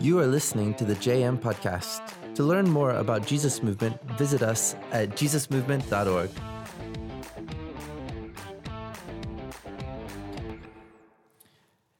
You 0.00 0.18
are 0.18 0.26
listening 0.26 0.74
to 0.74 0.84
the 0.84 0.96
JM 0.96 1.38
Podcast. 1.38 2.02
To 2.34 2.42
learn 2.42 2.68
more 2.68 2.90
about 2.90 3.24
Jesus 3.24 3.62
Movement, 3.62 4.02
visit 4.18 4.42
us 4.42 4.74
at 4.90 5.10
jesusmovement.org. 5.10 6.30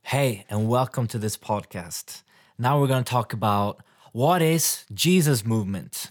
Hey, 0.02 0.44
and 0.50 0.68
welcome 0.68 1.06
to 1.06 1.18
this 1.18 1.36
podcast. 1.36 2.22
Now 2.58 2.80
we're 2.80 2.88
going 2.88 3.04
to 3.04 3.10
talk 3.10 3.32
about 3.32 3.80
what 4.12 4.42
is 4.42 4.84
Jesus 4.92 5.44
Movement. 5.44 6.03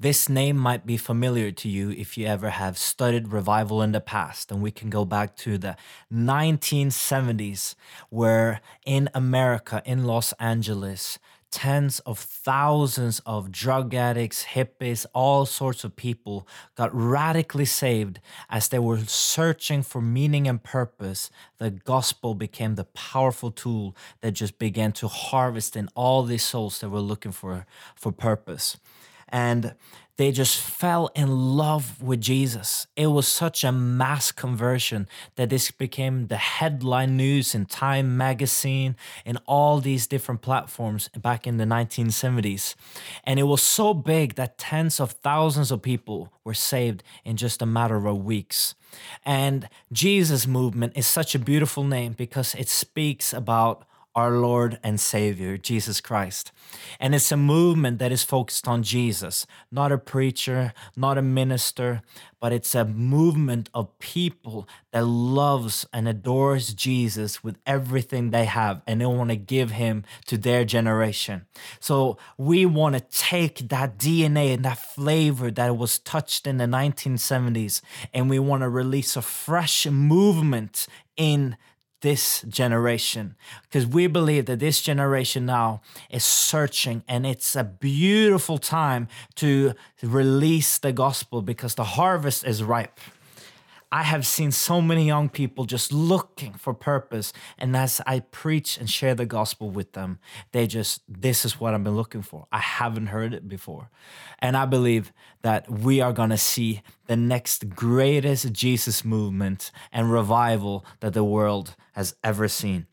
This 0.00 0.30
name 0.30 0.56
might 0.56 0.86
be 0.86 0.96
familiar 0.96 1.50
to 1.50 1.68
you 1.68 1.90
if 1.90 2.16
you 2.16 2.26
ever 2.26 2.48
have 2.48 2.78
studied 2.78 3.28
revival 3.28 3.82
in 3.82 3.92
the 3.92 4.00
past, 4.00 4.50
and 4.50 4.62
we 4.62 4.70
can 4.70 4.88
go 4.88 5.04
back 5.04 5.36
to 5.44 5.58
the 5.58 5.76
1970s, 6.10 7.74
where 8.08 8.62
in 8.86 9.10
America, 9.12 9.82
in 9.84 10.04
Los 10.04 10.32
Angeles, 10.40 11.18
tens 11.50 11.98
of 12.00 12.18
thousands 12.18 13.20
of 13.26 13.52
drug 13.52 13.92
addicts, 13.92 14.46
hippies, 14.54 15.04
all 15.12 15.44
sorts 15.44 15.84
of 15.84 15.96
people 15.96 16.48
got 16.76 16.94
radically 16.94 17.66
saved 17.66 18.20
as 18.48 18.68
they 18.68 18.78
were 18.78 19.00
searching 19.00 19.82
for 19.82 20.00
meaning 20.00 20.48
and 20.48 20.62
purpose. 20.62 21.30
The 21.58 21.72
gospel 21.72 22.34
became 22.34 22.76
the 22.76 22.84
powerful 22.84 23.50
tool 23.50 23.94
that 24.22 24.32
just 24.32 24.58
began 24.58 24.92
to 24.92 25.08
harvest 25.08 25.76
in 25.76 25.90
all 25.94 26.22
these 26.22 26.44
souls 26.44 26.78
that 26.78 26.88
were 26.88 27.00
looking 27.00 27.32
for, 27.32 27.66
for 27.94 28.12
purpose. 28.12 28.78
And 29.32 29.74
they 30.20 30.32
just 30.32 30.60
fell 30.60 31.10
in 31.14 31.56
love 31.56 32.02
with 32.02 32.20
Jesus. 32.20 32.86
It 32.94 33.06
was 33.06 33.26
such 33.26 33.64
a 33.64 33.72
mass 33.72 34.32
conversion 34.32 35.08
that 35.36 35.48
this 35.48 35.70
became 35.70 36.26
the 36.26 36.36
headline 36.36 37.16
news 37.16 37.54
in 37.54 37.64
Time 37.64 38.18
magazine 38.18 38.96
and 39.24 39.38
all 39.46 39.80
these 39.80 40.06
different 40.06 40.42
platforms 40.42 41.08
back 41.16 41.46
in 41.46 41.56
the 41.56 41.64
1970s. 41.64 42.74
And 43.24 43.40
it 43.40 43.44
was 43.44 43.62
so 43.62 43.94
big 43.94 44.34
that 44.34 44.58
tens 44.58 45.00
of 45.00 45.12
thousands 45.12 45.70
of 45.70 45.80
people 45.80 46.30
were 46.44 46.52
saved 46.52 47.02
in 47.24 47.38
just 47.38 47.62
a 47.62 47.66
matter 47.66 48.06
of 48.06 48.22
weeks. 48.22 48.74
And 49.24 49.70
Jesus 49.90 50.46
movement 50.46 50.92
is 50.96 51.06
such 51.06 51.34
a 51.34 51.38
beautiful 51.38 51.84
name 51.84 52.12
because 52.12 52.54
it 52.56 52.68
speaks 52.68 53.32
about 53.32 53.86
our 54.14 54.32
Lord 54.32 54.78
and 54.82 54.98
Savior, 55.00 55.56
Jesus 55.56 56.00
Christ. 56.00 56.52
And 56.98 57.14
it's 57.14 57.30
a 57.30 57.36
movement 57.36 57.98
that 57.98 58.12
is 58.12 58.22
focused 58.24 58.66
on 58.66 58.82
Jesus, 58.82 59.46
not 59.70 59.92
a 59.92 59.98
preacher, 59.98 60.72
not 60.96 61.16
a 61.16 61.22
minister, 61.22 62.02
but 62.40 62.52
it's 62.52 62.74
a 62.74 62.84
movement 62.84 63.68
of 63.74 63.96
people 63.98 64.68
that 64.92 65.04
loves 65.04 65.86
and 65.92 66.08
adores 66.08 66.74
Jesus 66.74 67.44
with 67.44 67.58
everything 67.66 68.30
they 68.30 68.46
have 68.46 68.82
and 68.86 69.00
they 69.00 69.06
want 69.06 69.30
to 69.30 69.36
give 69.36 69.72
him 69.72 70.04
to 70.26 70.36
their 70.36 70.64
generation. 70.64 71.46
So 71.78 72.18
we 72.36 72.66
want 72.66 72.96
to 72.96 73.00
take 73.00 73.68
that 73.68 73.98
DNA 73.98 74.54
and 74.54 74.64
that 74.64 74.78
flavor 74.78 75.50
that 75.52 75.76
was 75.76 75.98
touched 75.98 76.46
in 76.46 76.56
the 76.56 76.64
1970s 76.64 77.82
and 78.12 78.28
we 78.30 78.38
want 78.38 78.62
to 78.62 78.68
release 78.68 79.16
a 79.16 79.22
fresh 79.22 79.86
movement 79.86 80.86
in 81.16 81.56
this 82.00 82.42
generation 82.42 83.34
because 83.62 83.86
we 83.86 84.06
believe 84.06 84.46
that 84.46 84.58
this 84.58 84.80
generation 84.80 85.46
now 85.46 85.80
is 86.10 86.24
searching 86.24 87.02
and 87.06 87.26
it's 87.26 87.54
a 87.54 87.64
beautiful 87.64 88.58
time 88.58 89.08
to 89.36 89.72
release 90.02 90.78
the 90.78 90.92
gospel 90.92 91.42
because 91.42 91.74
the 91.74 91.84
harvest 91.84 92.46
is 92.46 92.62
ripe. 92.62 92.98
I 93.92 94.04
have 94.04 94.24
seen 94.24 94.52
so 94.52 94.80
many 94.80 95.04
young 95.04 95.28
people 95.28 95.64
just 95.64 95.92
looking 95.92 96.54
for 96.54 96.72
purpose. 96.72 97.32
And 97.58 97.76
as 97.76 98.00
I 98.06 98.20
preach 98.20 98.78
and 98.78 98.88
share 98.88 99.14
the 99.16 99.26
gospel 99.26 99.70
with 99.70 99.92
them, 99.92 100.20
they 100.52 100.68
just, 100.68 101.02
this 101.08 101.44
is 101.44 101.58
what 101.58 101.74
I've 101.74 101.82
been 101.82 101.96
looking 101.96 102.22
for. 102.22 102.46
I 102.52 102.58
haven't 102.58 103.08
heard 103.08 103.34
it 103.34 103.48
before. 103.48 103.90
And 104.38 104.56
I 104.56 104.64
believe 104.64 105.12
that 105.42 105.68
we 105.70 106.00
are 106.00 106.12
going 106.12 106.30
to 106.30 106.38
see 106.38 106.82
the 107.06 107.16
next 107.16 107.70
greatest 107.70 108.52
Jesus 108.52 109.04
movement 109.04 109.72
and 109.90 110.12
revival 110.12 110.84
that 111.00 111.12
the 111.12 111.24
world 111.24 111.74
has 111.92 112.14
ever 112.22 112.46
seen. 112.46 112.86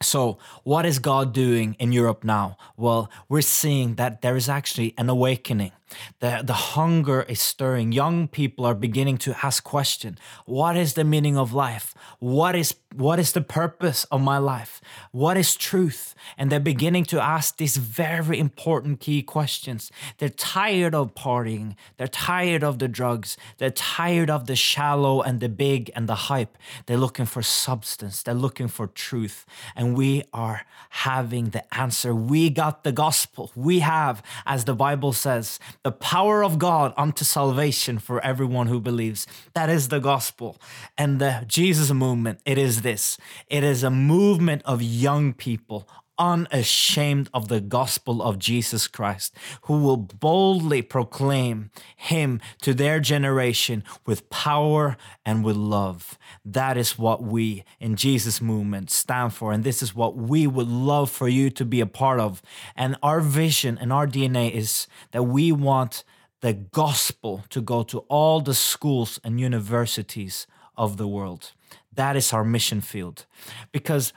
So, 0.00 0.38
what 0.62 0.86
is 0.86 1.00
God 1.00 1.34
doing 1.34 1.74
in 1.80 1.90
Europe 1.90 2.22
now? 2.22 2.56
Well, 2.76 3.10
we're 3.28 3.40
seeing 3.40 3.96
that 3.96 4.22
there 4.22 4.36
is 4.36 4.48
actually 4.48 4.94
an 4.96 5.08
awakening. 5.08 5.72
The, 6.20 6.42
the 6.44 6.52
hunger 6.52 7.22
is 7.22 7.40
stirring. 7.40 7.92
Young 7.92 8.28
people 8.28 8.64
are 8.64 8.74
beginning 8.74 9.18
to 9.18 9.36
ask 9.42 9.64
questions. 9.64 10.18
What 10.46 10.76
is 10.76 10.94
the 10.94 11.04
meaning 11.04 11.36
of 11.36 11.52
life? 11.52 11.94
What 12.18 12.54
is 12.56 12.74
what 12.94 13.18
is 13.18 13.32
the 13.32 13.42
purpose 13.42 14.04
of 14.04 14.22
my 14.22 14.38
life? 14.38 14.80
What 15.12 15.36
is 15.36 15.56
truth? 15.56 16.14
And 16.38 16.50
they're 16.50 16.58
beginning 16.58 17.04
to 17.06 17.20
ask 17.20 17.58
these 17.58 17.76
very 17.76 18.38
important 18.38 19.00
key 19.00 19.22
questions. 19.22 19.92
They're 20.16 20.30
tired 20.30 20.94
of 20.94 21.14
partying. 21.14 21.76
They're 21.98 22.08
tired 22.08 22.64
of 22.64 22.78
the 22.78 22.88
drugs. 22.88 23.36
They're 23.58 23.70
tired 23.70 24.30
of 24.30 24.46
the 24.46 24.56
shallow 24.56 25.20
and 25.20 25.40
the 25.40 25.50
big 25.50 25.90
and 25.94 26.08
the 26.08 26.14
hype. 26.14 26.56
They're 26.86 26.96
looking 26.96 27.26
for 27.26 27.42
substance. 27.42 28.22
They're 28.22 28.34
looking 28.34 28.68
for 28.68 28.86
truth. 28.86 29.44
And 29.76 29.96
we 29.96 30.24
are 30.32 30.62
having 30.90 31.50
the 31.50 31.62
answer. 31.74 32.14
We 32.14 32.48
got 32.48 32.84
the 32.84 32.92
gospel. 32.92 33.52
We 33.54 33.80
have, 33.80 34.22
as 34.46 34.64
the 34.64 34.74
Bible 34.74 35.12
says, 35.12 35.60
the 35.82 35.92
power 35.92 36.42
of 36.42 36.58
God 36.58 36.92
unto 36.96 37.24
salvation 37.24 37.98
for 37.98 38.24
everyone 38.24 38.66
who 38.66 38.80
believes. 38.80 39.26
That 39.54 39.70
is 39.70 39.88
the 39.88 40.00
gospel. 40.00 40.60
And 40.96 41.20
the 41.20 41.44
Jesus 41.46 41.90
movement, 41.92 42.40
it 42.44 42.58
is 42.58 42.82
this 42.82 43.18
it 43.48 43.64
is 43.64 43.82
a 43.82 43.90
movement 43.90 44.62
of 44.64 44.82
young 44.82 45.32
people 45.32 45.88
unashamed 46.18 47.28
of 47.32 47.48
the 47.48 47.60
gospel 47.60 48.22
of 48.22 48.38
Jesus 48.38 48.86
Christ, 48.88 49.34
who 49.62 49.80
will 49.80 49.96
boldly 49.96 50.82
proclaim 50.82 51.70
him 51.96 52.40
to 52.62 52.74
their 52.74 53.00
generation 53.00 53.84
with 54.04 54.28
power 54.30 54.96
and 55.24 55.44
with 55.44 55.56
love. 55.56 56.18
That 56.44 56.76
is 56.76 56.98
what 56.98 57.22
we 57.22 57.64
in 57.78 57.96
Jesus 57.96 58.40
movement 58.40 58.90
stand 58.90 59.34
for. 59.34 59.52
And 59.52 59.64
this 59.64 59.82
is 59.82 59.94
what 59.94 60.16
we 60.16 60.46
would 60.46 60.68
love 60.68 61.10
for 61.10 61.28
you 61.28 61.50
to 61.50 61.64
be 61.64 61.80
a 61.80 61.86
part 61.86 62.20
of. 62.20 62.42
And 62.76 62.96
our 63.02 63.20
vision 63.20 63.78
and 63.78 63.92
our 63.92 64.06
DNA 64.06 64.50
is 64.50 64.86
that 65.12 65.24
we 65.24 65.52
want 65.52 66.04
the 66.40 66.52
gospel 66.52 67.44
to 67.50 67.60
go 67.60 67.82
to 67.82 67.98
all 68.08 68.40
the 68.40 68.54
schools 68.54 69.20
and 69.24 69.40
universities 69.40 70.46
of 70.76 70.96
the 70.96 71.08
world. 71.08 71.52
That 71.92 72.16
is 72.16 72.32
our 72.32 72.44
mission 72.44 72.80
field. 72.80 73.26
Because 73.72 74.12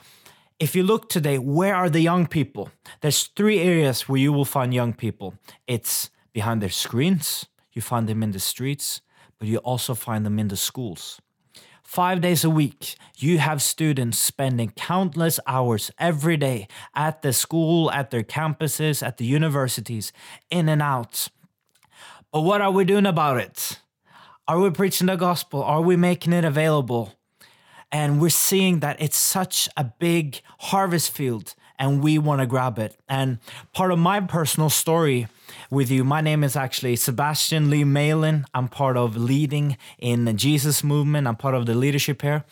if 0.61 0.75
you 0.75 0.83
look 0.83 1.09
today, 1.09 1.39
where 1.39 1.75
are 1.75 1.89
the 1.89 2.01
young 2.01 2.27
people? 2.27 2.69
There's 3.01 3.23
three 3.35 3.59
areas 3.59 4.07
where 4.07 4.19
you 4.19 4.31
will 4.31 4.45
find 4.45 4.71
young 4.73 4.93
people 4.93 5.33
it's 5.67 6.11
behind 6.33 6.61
their 6.61 6.69
screens, 6.69 7.47
you 7.73 7.81
find 7.81 8.07
them 8.07 8.21
in 8.21 8.31
the 8.31 8.39
streets, 8.39 9.01
but 9.39 9.47
you 9.47 9.57
also 9.57 9.95
find 9.95 10.23
them 10.23 10.37
in 10.37 10.49
the 10.49 10.55
schools. 10.55 11.19
Five 11.83 12.21
days 12.21 12.45
a 12.45 12.49
week, 12.49 12.95
you 13.17 13.39
have 13.39 13.61
students 13.61 14.19
spending 14.19 14.71
countless 14.75 15.39
hours 15.47 15.89
every 15.97 16.37
day 16.37 16.67
at 16.95 17.23
the 17.23 17.33
school, 17.33 17.91
at 17.91 18.11
their 18.11 18.23
campuses, 18.23 19.05
at 19.05 19.17
the 19.17 19.25
universities, 19.25 20.13
in 20.51 20.69
and 20.69 20.81
out. 20.81 21.27
But 22.31 22.41
what 22.41 22.61
are 22.61 22.71
we 22.71 22.85
doing 22.85 23.07
about 23.07 23.37
it? 23.39 23.79
Are 24.47 24.59
we 24.59 24.69
preaching 24.69 25.07
the 25.07 25.15
gospel? 25.15 25.63
Are 25.63 25.81
we 25.81 25.95
making 25.97 26.33
it 26.33 26.45
available? 26.45 27.13
And 27.91 28.21
we're 28.21 28.29
seeing 28.29 28.79
that 28.79 29.01
it's 29.01 29.17
such 29.17 29.67
a 29.75 29.83
big 29.83 30.41
harvest 30.59 31.11
field 31.11 31.55
and 31.81 32.03
we 32.03 32.19
want 32.19 32.39
to 32.41 32.45
grab 32.45 32.77
it. 32.77 32.95
And 33.09 33.39
part 33.73 33.91
of 33.91 33.97
my 33.97 34.19
personal 34.21 34.69
story 34.69 35.27
with 35.71 35.89
you, 35.89 36.03
my 36.03 36.21
name 36.21 36.43
is 36.43 36.55
actually 36.55 36.95
Sebastian 36.95 37.71
Lee 37.71 37.83
Malin. 37.83 38.45
I'm 38.53 38.67
part 38.67 38.97
of 38.97 39.17
leading 39.17 39.77
in 39.97 40.25
the 40.25 40.33
Jesus 40.33 40.83
movement, 40.83 41.27
I'm 41.27 41.35
part 41.35 41.55
of 41.55 41.65
the 41.65 41.73
leadership 41.73 42.21
here. 42.21 42.45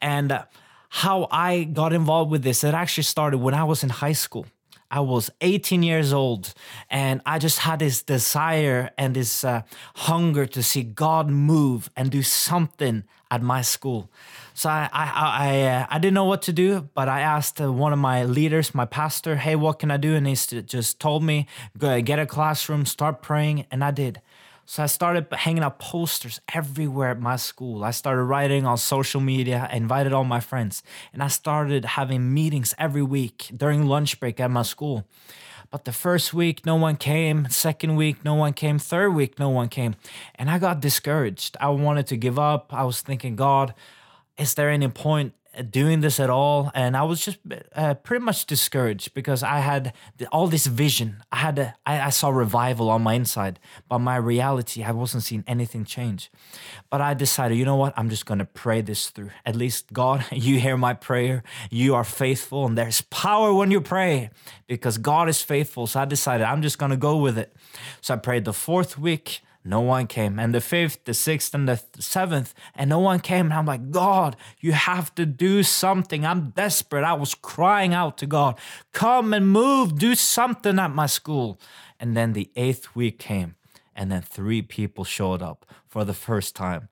And 0.00 0.30
uh, 0.30 0.44
how 0.88 1.26
I 1.32 1.64
got 1.64 1.92
involved 1.92 2.30
with 2.30 2.42
this, 2.44 2.62
it 2.62 2.74
actually 2.74 3.02
started 3.02 3.38
when 3.38 3.54
I 3.54 3.64
was 3.64 3.82
in 3.82 3.90
high 3.90 4.12
school. 4.12 4.46
I 4.90 5.00
was 5.00 5.30
18 5.40 5.82
years 5.82 6.12
old 6.12 6.54
and 6.90 7.20
I 7.26 7.38
just 7.38 7.60
had 7.60 7.80
this 7.80 8.02
desire 8.02 8.90
and 8.96 9.14
this 9.14 9.44
uh, 9.44 9.62
hunger 9.96 10.46
to 10.46 10.62
see 10.62 10.82
God 10.82 11.28
move 11.28 11.90
and 11.96 12.10
do 12.10 12.22
something 12.22 13.04
at 13.30 13.42
my 13.42 13.62
school. 13.62 14.10
So 14.54 14.70
I 14.70 14.88
I 14.92 15.10
I, 15.14 15.62
uh, 15.62 15.86
I 15.90 15.98
didn't 15.98 16.14
know 16.14 16.24
what 16.24 16.42
to 16.42 16.52
do, 16.52 16.88
but 16.94 17.08
I 17.08 17.20
asked 17.20 17.60
uh, 17.60 17.72
one 17.72 17.92
of 17.92 17.98
my 17.98 18.24
leaders, 18.24 18.74
my 18.74 18.86
pastor, 18.86 19.36
"Hey, 19.36 19.56
what 19.56 19.78
can 19.78 19.90
I 19.90 19.96
do?" 19.96 20.14
And 20.14 20.26
he 20.26 20.34
just 20.34 21.00
told 21.00 21.22
me, 21.22 21.46
"Go 21.76 22.00
get 22.00 22.18
a 22.18 22.26
classroom, 22.26 22.86
start 22.86 23.22
praying," 23.22 23.66
and 23.70 23.82
I 23.82 23.90
did. 23.90 24.20
So 24.68 24.82
I 24.82 24.86
started 24.86 25.28
hanging 25.30 25.62
up 25.62 25.78
posters 25.78 26.40
everywhere 26.52 27.10
at 27.10 27.20
my 27.20 27.36
school. 27.36 27.84
I 27.84 27.92
started 27.92 28.24
writing 28.24 28.66
on 28.66 28.78
social 28.78 29.20
media, 29.20 29.68
I 29.70 29.76
invited 29.76 30.12
all 30.12 30.24
my 30.24 30.40
friends, 30.40 30.82
and 31.12 31.22
I 31.22 31.28
started 31.28 31.84
having 31.84 32.34
meetings 32.34 32.74
every 32.76 33.02
week 33.02 33.48
during 33.56 33.86
lunch 33.86 34.18
break 34.18 34.40
at 34.40 34.50
my 34.50 34.62
school. 34.62 35.04
But 35.70 35.84
the 35.84 35.92
first 35.92 36.34
week, 36.34 36.66
no 36.66 36.74
one 36.74 36.96
came. 36.96 37.48
Second 37.48 37.94
week, 37.94 38.24
no 38.24 38.34
one 38.34 38.52
came. 38.54 38.80
Third 38.80 39.10
week, 39.10 39.38
no 39.38 39.50
one 39.50 39.68
came. 39.68 39.94
And 40.34 40.50
I 40.50 40.58
got 40.58 40.80
discouraged. 40.80 41.56
I 41.60 41.68
wanted 41.68 42.08
to 42.08 42.16
give 42.16 42.38
up. 42.38 42.72
I 42.74 42.82
was 42.82 43.00
thinking, 43.00 43.36
God, 43.36 43.72
is 44.36 44.54
there 44.54 44.68
any 44.68 44.88
point 44.88 45.34
doing 45.62 46.00
this 46.00 46.20
at 46.20 46.30
all. 46.30 46.70
And 46.74 46.96
I 46.96 47.02
was 47.02 47.24
just 47.24 47.38
uh, 47.74 47.94
pretty 47.94 48.24
much 48.24 48.46
discouraged 48.46 49.14
because 49.14 49.42
I 49.42 49.58
had 49.58 49.92
all 50.32 50.48
this 50.48 50.66
vision. 50.66 51.22
I 51.32 51.36
had 51.36 51.58
a, 51.58 51.74
I, 51.84 52.00
I 52.00 52.10
saw 52.10 52.28
revival 52.28 52.90
on 52.90 53.02
my 53.02 53.14
inside, 53.14 53.58
but 53.88 53.98
my 53.98 54.16
reality, 54.16 54.82
I 54.82 54.90
wasn't 54.92 55.22
seeing 55.22 55.44
anything 55.46 55.84
change. 55.84 56.30
But 56.90 57.00
I 57.00 57.14
decided, 57.14 57.58
you 57.58 57.64
know 57.64 57.76
what? 57.76 57.94
I'm 57.96 58.10
just 58.10 58.26
going 58.26 58.38
to 58.38 58.44
pray 58.44 58.80
this 58.80 59.10
through. 59.10 59.30
At 59.44 59.56
least, 59.56 59.92
God, 59.92 60.24
you 60.32 60.58
hear 60.58 60.76
my 60.76 60.94
prayer. 60.94 61.42
You 61.70 61.94
are 61.94 62.04
faithful, 62.04 62.66
and 62.66 62.76
there's 62.76 63.00
power 63.02 63.52
when 63.52 63.70
you 63.70 63.80
pray 63.80 64.30
because 64.66 64.98
God 64.98 65.28
is 65.28 65.42
faithful. 65.42 65.86
So 65.86 66.00
I 66.00 66.04
decided 66.04 66.44
I'm 66.44 66.62
just 66.62 66.78
going 66.78 66.90
to 66.90 66.96
go 66.96 67.16
with 67.16 67.38
it. 67.38 67.54
So 68.00 68.14
I 68.14 68.16
prayed 68.16 68.44
the 68.44 68.52
fourth 68.52 68.98
week 68.98 69.42
no 69.66 69.80
one 69.80 70.06
came. 70.06 70.38
And 70.38 70.54
the 70.54 70.60
fifth, 70.60 71.04
the 71.04 71.14
sixth, 71.14 71.54
and 71.54 71.68
the 71.68 71.82
seventh, 71.98 72.54
and 72.74 72.88
no 72.88 73.00
one 73.00 73.20
came. 73.20 73.46
And 73.46 73.54
I'm 73.54 73.66
like, 73.66 73.90
God, 73.90 74.36
you 74.60 74.72
have 74.72 75.14
to 75.16 75.26
do 75.26 75.62
something. 75.62 76.24
I'm 76.24 76.50
desperate. 76.50 77.04
I 77.04 77.14
was 77.14 77.34
crying 77.34 77.92
out 77.92 78.16
to 78.18 78.26
God, 78.26 78.58
come 78.92 79.34
and 79.34 79.48
move, 79.48 79.98
do 79.98 80.14
something 80.14 80.78
at 80.78 80.92
my 80.92 81.06
school. 81.06 81.60
And 81.98 82.16
then 82.16 82.32
the 82.32 82.50
eighth 82.56 82.94
week 82.94 83.18
came, 83.18 83.56
and 83.94 84.12
then 84.12 84.22
three 84.22 84.62
people 84.62 85.04
showed 85.04 85.42
up 85.42 85.66
for 85.88 86.04
the 86.04 86.14
first 86.14 86.54
time. 86.54 86.88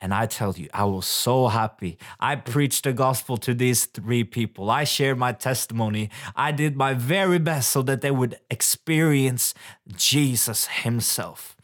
And 0.00 0.12
I 0.12 0.26
tell 0.26 0.54
you, 0.54 0.68
I 0.74 0.84
was 0.84 1.06
so 1.06 1.48
happy. 1.48 1.96
I 2.20 2.36
preached 2.36 2.84
the 2.84 2.92
gospel 2.92 3.38
to 3.38 3.54
these 3.54 3.86
three 3.86 4.24
people. 4.24 4.70
I 4.70 4.84
shared 4.84 5.18
my 5.18 5.32
testimony. 5.32 6.10
I 6.34 6.52
did 6.52 6.76
my 6.76 6.92
very 6.92 7.38
best 7.38 7.70
so 7.70 7.80
that 7.82 8.02
they 8.02 8.10
would 8.10 8.36
experience 8.50 9.54
Jesus 9.96 10.66
Himself. 10.66 11.55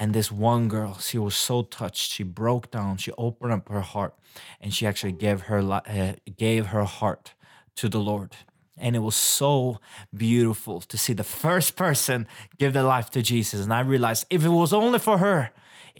And 0.00 0.14
this 0.14 0.32
one 0.32 0.68
girl, 0.68 0.98
she 0.98 1.18
was 1.18 1.34
so 1.36 1.60
touched. 1.60 2.10
She 2.10 2.22
broke 2.22 2.70
down. 2.70 2.96
She 2.96 3.12
opened 3.18 3.52
up 3.52 3.68
her 3.68 3.82
heart, 3.82 4.14
and 4.58 4.72
she 4.72 4.86
actually 4.86 5.12
gave 5.12 5.42
her 5.42 5.60
uh, 5.60 6.14
gave 6.38 6.68
her 6.68 6.84
heart 6.84 7.34
to 7.76 7.88
the 7.90 8.00
Lord. 8.00 8.34
And 8.78 8.96
it 8.96 9.00
was 9.00 9.14
so 9.14 9.78
beautiful 10.16 10.80
to 10.80 10.96
see 10.96 11.12
the 11.12 11.22
first 11.22 11.76
person 11.76 12.26
give 12.56 12.72
their 12.72 12.82
life 12.82 13.10
to 13.10 13.20
Jesus. 13.20 13.60
And 13.60 13.74
I 13.74 13.80
realized 13.80 14.24
if 14.30 14.42
it 14.42 14.48
was 14.48 14.72
only 14.72 14.98
for 14.98 15.18
her, 15.18 15.50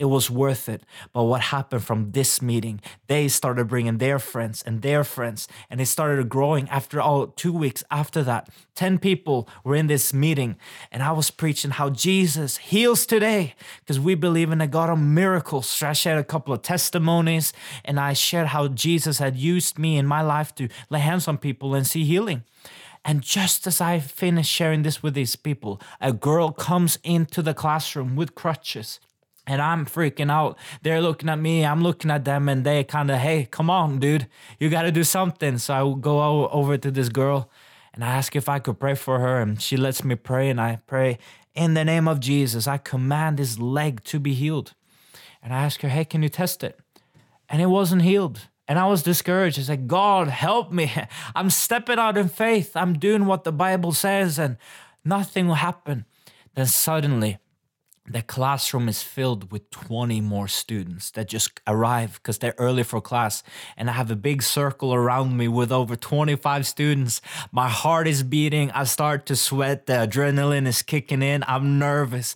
it 0.00 0.06
was 0.06 0.30
worth 0.30 0.66
it. 0.66 0.82
But 1.12 1.24
what 1.24 1.42
happened 1.42 1.84
from 1.84 2.12
this 2.12 2.40
meeting, 2.40 2.80
they 3.06 3.28
started 3.28 3.68
bringing 3.68 3.98
their 3.98 4.18
friends 4.18 4.62
and 4.62 4.80
their 4.80 5.04
friends, 5.04 5.46
and 5.68 5.78
it 5.78 5.86
started 5.86 6.26
growing 6.30 6.70
after 6.70 7.02
all 7.02 7.26
two 7.26 7.52
weeks 7.52 7.84
after 7.90 8.22
that. 8.22 8.48
10 8.76 8.98
people 8.98 9.46
were 9.62 9.76
in 9.76 9.88
this 9.88 10.14
meeting, 10.14 10.56
and 10.90 11.02
I 11.02 11.12
was 11.12 11.30
preaching 11.30 11.72
how 11.72 11.90
Jesus 11.90 12.56
heals 12.56 13.04
today 13.04 13.54
because 13.80 14.00
we 14.00 14.14
believe 14.14 14.50
in 14.50 14.62
a 14.62 14.66
God 14.66 14.88
of 14.88 14.98
miracles. 14.98 15.68
So 15.68 15.88
I 15.88 15.92
shared 15.92 16.18
a 16.18 16.24
couple 16.24 16.54
of 16.54 16.62
testimonies, 16.62 17.52
and 17.84 18.00
I 18.00 18.14
shared 18.14 18.48
how 18.48 18.68
Jesus 18.68 19.18
had 19.18 19.36
used 19.36 19.78
me 19.78 19.98
in 19.98 20.06
my 20.06 20.22
life 20.22 20.54
to 20.54 20.68
lay 20.88 21.00
hands 21.00 21.28
on 21.28 21.36
people 21.36 21.74
and 21.74 21.86
see 21.86 22.04
healing. 22.04 22.44
And 23.04 23.20
just 23.20 23.66
as 23.66 23.82
I 23.82 23.98
finished 23.98 24.50
sharing 24.50 24.82
this 24.82 25.02
with 25.02 25.12
these 25.12 25.36
people, 25.36 25.78
a 26.00 26.14
girl 26.14 26.52
comes 26.52 26.98
into 27.04 27.42
the 27.42 27.54
classroom 27.54 28.16
with 28.16 28.34
crutches 28.34 28.98
and 29.50 29.60
I'm 29.60 29.84
freaking 29.84 30.30
out. 30.30 30.56
They're 30.82 31.02
looking 31.02 31.28
at 31.28 31.40
me, 31.40 31.66
I'm 31.66 31.82
looking 31.82 32.10
at 32.10 32.24
them, 32.24 32.48
and 32.48 32.64
they 32.64 32.84
kind 32.84 33.10
of, 33.10 33.18
hey, 33.18 33.48
come 33.50 33.68
on, 33.68 33.98
dude, 33.98 34.28
you 34.60 34.70
got 34.70 34.82
to 34.82 34.92
do 34.92 35.02
something. 35.02 35.58
So 35.58 35.74
I 35.74 36.00
go 36.00 36.48
over 36.50 36.78
to 36.78 36.90
this 36.90 37.08
girl 37.08 37.50
and 37.92 38.04
I 38.04 38.14
ask 38.14 38.36
if 38.36 38.48
I 38.48 38.60
could 38.60 38.78
pray 38.78 38.94
for 38.94 39.18
her, 39.18 39.40
and 39.40 39.60
she 39.60 39.76
lets 39.76 40.04
me 40.04 40.14
pray, 40.14 40.48
and 40.48 40.60
I 40.60 40.78
pray, 40.86 41.18
in 41.56 41.74
the 41.74 41.84
name 41.84 42.06
of 42.06 42.20
Jesus, 42.20 42.68
I 42.68 42.78
command 42.78 43.38
this 43.38 43.58
leg 43.58 44.04
to 44.04 44.20
be 44.20 44.32
healed. 44.32 44.74
And 45.42 45.52
I 45.52 45.64
ask 45.64 45.80
her, 45.80 45.88
hey, 45.88 46.04
can 46.04 46.22
you 46.22 46.28
test 46.28 46.62
it? 46.62 46.78
And 47.48 47.60
it 47.60 47.66
wasn't 47.66 48.02
healed. 48.02 48.46
And 48.68 48.78
I 48.78 48.86
was 48.86 49.02
discouraged. 49.02 49.58
I 49.58 49.62
said, 49.62 49.88
God, 49.88 50.28
help 50.28 50.70
me. 50.70 50.92
I'm 51.34 51.50
stepping 51.50 51.98
out 51.98 52.16
in 52.16 52.28
faith. 52.28 52.76
I'm 52.76 52.96
doing 52.96 53.26
what 53.26 53.42
the 53.42 53.50
Bible 53.50 53.90
says, 53.90 54.38
and 54.38 54.56
nothing 55.04 55.48
will 55.48 55.56
happen. 55.56 56.04
Then 56.54 56.66
suddenly, 56.66 57.38
the 58.06 58.22
classroom 58.22 58.88
is 58.88 59.02
filled 59.02 59.52
with 59.52 59.70
20 59.70 60.20
more 60.20 60.48
students 60.48 61.10
that 61.12 61.28
just 61.28 61.60
arrive 61.66 62.14
because 62.14 62.38
they're 62.38 62.54
early 62.58 62.82
for 62.82 63.00
class. 63.00 63.42
And 63.76 63.88
I 63.88 63.92
have 63.92 64.10
a 64.10 64.16
big 64.16 64.42
circle 64.42 64.92
around 64.92 65.36
me 65.36 65.48
with 65.48 65.70
over 65.70 65.96
25 65.96 66.66
students. 66.66 67.20
My 67.52 67.68
heart 67.68 68.08
is 68.08 68.22
beating. 68.22 68.70
I 68.72 68.84
start 68.84 69.26
to 69.26 69.36
sweat. 69.36 69.86
The 69.86 69.92
adrenaline 69.92 70.66
is 70.66 70.82
kicking 70.82 71.22
in. 71.22 71.44
I'm 71.46 71.78
nervous. 71.78 72.34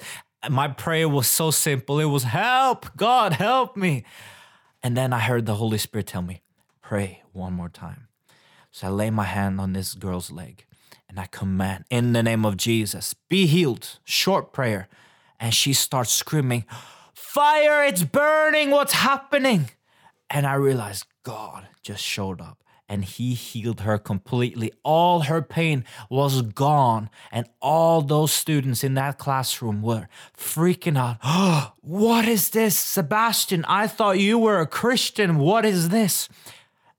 My 0.48 0.68
prayer 0.68 1.08
was 1.08 1.26
so 1.26 1.50
simple 1.50 1.98
it 1.98 2.04
was, 2.04 2.24
Help, 2.24 2.94
God, 2.96 3.32
help 3.34 3.76
me. 3.76 4.04
And 4.82 4.96
then 4.96 5.12
I 5.12 5.20
heard 5.20 5.46
the 5.46 5.54
Holy 5.54 5.78
Spirit 5.78 6.08
tell 6.08 6.22
me, 6.22 6.42
Pray 6.82 7.22
one 7.32 7.54
more 7.54 7.70
time. 7.70 8.08
So 8.70 8.88
I 8.88 8.90
lay 8.90 9.10
my 9.10 9.24
hand 9.24 9.60
on 9.60 9.72
this 9.72 9.94
girl's 9.94 10.30
leg 10.30 10.66
and 11.08 11.18
I 11.18 11.26
command, 11.26 11.84
in 11.90 12.12
the 12.12 12.22
name 12.22 12.44
of 12.44 12.56
Jesus, 12.56 13.14
be 13.28 13.46
healed. 13.46 13.98
Short 14.04 14.52
prayer 14.52 14.88
and 15.40 15.54
she 15.54 15.72
starts 15.72 16.12
screaming, 16.12 16.64
Fire, 17.12 17.84
it's 17.84 18.02
burning, 18.02 18.70
what's 18.70 18.92
happening? 18.92 19.70
And 20.30 20.46
I 20.46 20.54
realized 20.54 21.06
God 21.22 21.68
just 21.82 22.02
showed 22.02 22.40
up 22.40 22.64
and 22.88 23.04
he 23.04 23.34
healed 23.34 23.80
her 23.80 23.98
completely. 23.98 24.72
All 24.82 25.22
her 25.22 25.42
pain 25.42 25.84
was 26.10 26.42
gone. 26.42 27.08
And 27.32 27.48
all 27.60 28.02
those 28.02 28.32
students 28.32 28.84
in 28.84 28.94
that 28.94 29.18
classroom 29.18 29.82
were 29.82 30.08
freaking 30.36 30.98
out. 30.98 31.16
Oh, 31.24 31.72
what 31.80 32.26
is 32.26 32.50
this? 32.50 32.78
Sebastian, 32.78 33.64
I 33.66 33.86
thought 33.86 34.18
you 34.18 34.38
were 34.38 34.60
a 34.60 34.66
Christian. 34.66 35.38
What 35.38 35.64
is 35.64 35.88
this? 35.88 36.28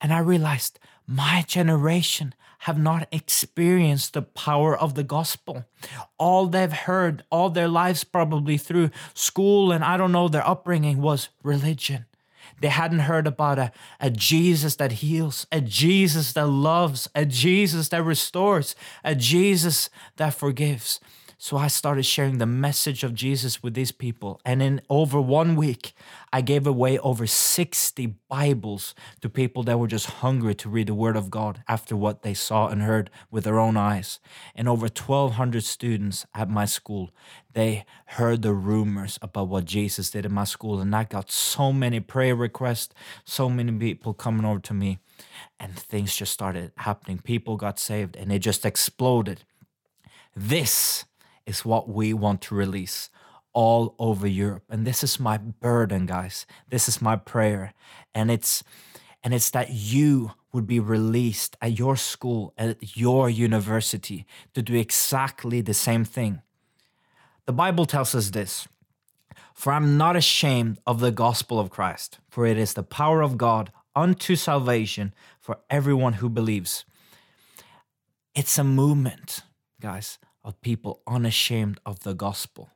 And 0.01 0.11
I 0.11 0.19
realized 0.19 0.79
my 1.07 1.43
generation 1.47 2.33
have 2.65 2.79
not 2.79 3.07
experienced 3.11 4.13
the 4.13 4.23
power 4.23 4.75
of 4.75 4.95
the 4.95 5.03
gospel. 5.03 5.65
All 6.17 6.47
they've 6.47 6.73
heard 6.73 7.23
all 7.29 7.51
their 7.51 7.67
lives, 7.67 8.03
probably 8.03 8.57
through 8.57 8.89
school 9.13 9.71
and 9.71 9.83
I 9.83 9.97
don't 9.97 10.11
know, 10.11 10.27
their 10.27 10.47
upbringing 10.47 10.99
was 10.99 11.29
religion. 11.43 12.05
They 12.61 12.69
hadn't 12.69 13.05
heard 13.05 13.27
about 13.27 13.59
a, 13.59 13.71
a 13.99 14.09
Jesus 14.09 14.77
that 14.77 14.93
heals, 14.93 15.45
a 15.51 15.61
Jesus 15.61 16.33
that 16.33 16.47
loves, 16.47 17.07
a 17.13 17.23
Jesus 17.23 17.89
that 17.89 18.01
restores, 18.03 18.75
a 19.03 19.13
Jesus 19.13 19.91
that 20.15 20.33
forgives. 20.33 20.99
So 21.37 21.57
I 21.57 21.67
started 21.67 22.03
sharing 22.03 22.37
the 22.37 22.45
message 22.45 23.03
of 23.03 23.13
Jesus 23.13 23.61
with 23.61 23.73
these 23.73 23.91
people. 23.91 24.39
And 24.45 24.61
in 24.61 24.81
over 24.89 25.19
one 25.19 25.57
week, 25.57 25.93
I 26.31 26.39
gave 26.39 26.65
away 26.65 26.97
over 26.99 27.27
60 27.27 28.15
Bibles 28.29 28.95
to 29.21 29.29
people 29.29 29.61
that 29.63 29.77
were 29.77 29.87
just 29.87 30.05
hungry 30.05 30.55
to 30.55 30.69
read 30.69 30.87
the 30.87 30.93
Word 30.93 31.17
of 31.17 31.29
God 31.29 31.61
after 31.67 31.95
what 31.95 32.21
they 32.21 32.33
saw 32.33 32.67
and 32.67 32.83
heard 32.83 33.09
with 33.29 33.43
their 33.43 33.59
own 33.59 33.75
eyes. 33.75 34.19
And 34.55 34.69
over 34.69 34.83
1,200 34.83 35.63
students 35.65 36.25
at 36.33 36.49
my 36.49 36.63
school, 36.63 37.11
they 37.51 37.85
heard 38.05 38.41
the 38.41 38.53
rumors 38.53 39.19
about 39.21 39.49
what 39.49 39.65
Jesus 39.65 40.11
did 40.11 40.25
in 40.25 40.33
my 40.33 40.45
school. 40.45 40.79
And 40.79 40.95
I 40.95 41.03
got 41.03 41.31
so 41.31 41.73
many 41.73 41.99
prayer 41.99 42.35
requests, 42.35 42.93
so 43.25 43.49
many 43.49 43.73
people 43.73 44.13
coming 44.13 44.45
over 44.45 44.59
to 44.59 44.73
me. 44.73 44.99
And 45.59 45.77
things 45.77 46.15
just 46.15 46.31
started 46.31 46.71
happening. 46.77 47.19
People 47.19 47.57
got 47.57 47.77
saved 47.77 48.15
and 48.15 48.31
it 48.31 48.39
just 48.39 48.65
exploded. 48.65 49.43
This 50.35 51.05
is 51.45 51.65
what 51.65 51.89
we 51.89 52.13
want 52.13 52.41
to 52.43 52.55
release 52.55 53.09
all 53.53 53.95
over 53.97 54.27
Europe. 54.27 54.63
And 54.69 54.85
this 54.85 55.03
is 55.03 55.19
my 55.19 55.37
burden, 55.37 56.05
guys. 56.05 56.45
This 56.69 56.87
is 56.87 57.01
my 57.01 57.15
prayer. 57.15 57.73
And 58.13 58.29
it's 58.29 58.63
and 59.23 59.33
it's 59.33 59.49
that 59.51 59.71
you 59.71 60.33
would 60.53 60.67
be 60.67 60.79
released 60.79 61.57
at 61.59 61.79
your 61.79 61.95
school, 61.95 62.53
at 62.59 62.95
your 62.95 63.27
university 63.27 64.27
to 64.53 64.61
do 64.61 64.75
exactly 64.75 65.61
the 65.61 65.73
same 65.73 66.05
thing. 66.05 66.43
The 67.47 67.53
Bible 67.53 67.85
tells 67.85 68.13
us 68.13 68.29
this 68.29 68.67
For 69.53 69.73
I'm 69.73 69.97
not 69.97 70.15
ashamed 70.15 70.79
of 70.85 70.99
the 70.99 71.11
gospel 71.11 71.59
of 71.59 71.71
Christ, 71.71 72.19
for 72.29 72.45
it 72.45 72.57
is 72.57 72.73
the 72.73 72.83
power 72.83 73.21
of 73.21 73.37
God 73.37 73.71
unto 73.95 74.35
salvation 74.35 75.13
for 75.39 75.59
everyone 75.69 76.13
who 76.13 76.29
believes. 76.29 76.85
It's 78.35 78.57
a 78.57 78.63
movement, 78.63 79.43
guys 79.79 80.19
of 80.45 80.61
people 80.61 81.01
unashamed 81.07 81.79
of 81.85 82.01
the 82.01 82.13
gospel. 82.13 82.69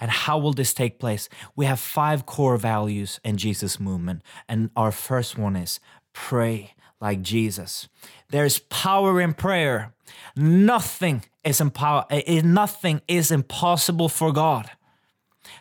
And 0.00 0.10
how 0.10 0.38
will 0.38 0.52
this 0.52 0.74
take 0.74 0.98
place? 0.98 1.28
We 1.56 1.64
have 1.66 1.80
five 1.80 2.26
core 2.26 2.56
values 2.56 3.20
in 3.24 3.36
Jesus' 3.36 3.80
movement. 3.80 4.22
And 4.48 4.70
our 4.76 4.92
first 4.92 5.38
one 5.38 5.56
is 5.56 5.80
pray 6.12 6.74
like 7.00 7.22
Jesus. 7.22 7.88
There's 8.30 8.58
power 8.58 9.20
in 9.20 9.34
prayer. 9.34 9.94
Nothing 10.36 11.24
is, 11.44 11.60
impo- 11.60 12.04
eh, 12.10 12.42
nothing 12.44 13.00
is 13.06 13.30
impossible 13.30 14.08
for 14.08 14.32
God. 14.32 14.70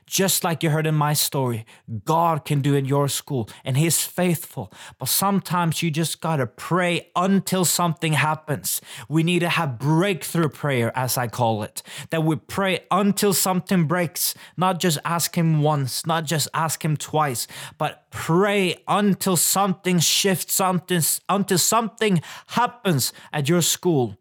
Just 0.06 0.44
like 0.44 0.64
you 0.64 0.70
heard 0.70 0.88
in 0.88 0.96
my 0.96 1.14
story, 1.14 1.66
God 2.06 2.46
can 2.46 2.62
do 2.62 2.76
in 2.76 2.86
your 2.86 3.08
school 3.08 3.50
and 3.64 3.78
He's 3.78 4.04
faithful. 4.04 4.72
But 4.98 5.10
sometimes 5.10 5.82
you 5.84 5.92
just 5.92 6.22
got 6.22 6.38
to 6.38 6.48
pray 6.48 7.10
until 7.16 7.66
something 7.66 8.14
happens. 8.14 8.82
We 9.10 9.24
need 9.24 9.40
to 9.40 9.50
have 9.50 9.80
breakthrough 9.80 10.50
prayer, 10.50 10.92
as 10.96 11.18
I 11.18 11.28
call 11.28 11.64
it, 11.64 11.82
that 12.10 12.24
we 12.24 12.36
pray 12.36 12.82
until 12.92 13.34
something 13.34 13.86
breaks, 13.86 14.34
not 14.56 14.80
just 14.80 14.98
ask 15.06 15.36
Him 15.36 15.62
once, 15.62 16.06
not 16.06 16.26
just 16.26 16.48
ask 16.54 16.84
Him 16.84 16.98
twice, 16.98 17.48
but 17.78 18.10
pray 18.12 18.76
until 18.88 19.38
something 19.38 20.00
shifts, 20.00 20.54
something, 20.54 21.02
until 21.30 21.58
something 21.58 22.22
happens 22.48 23.14
at 23.34 23.50
your 23.50 23.62
school. 23.62 24.18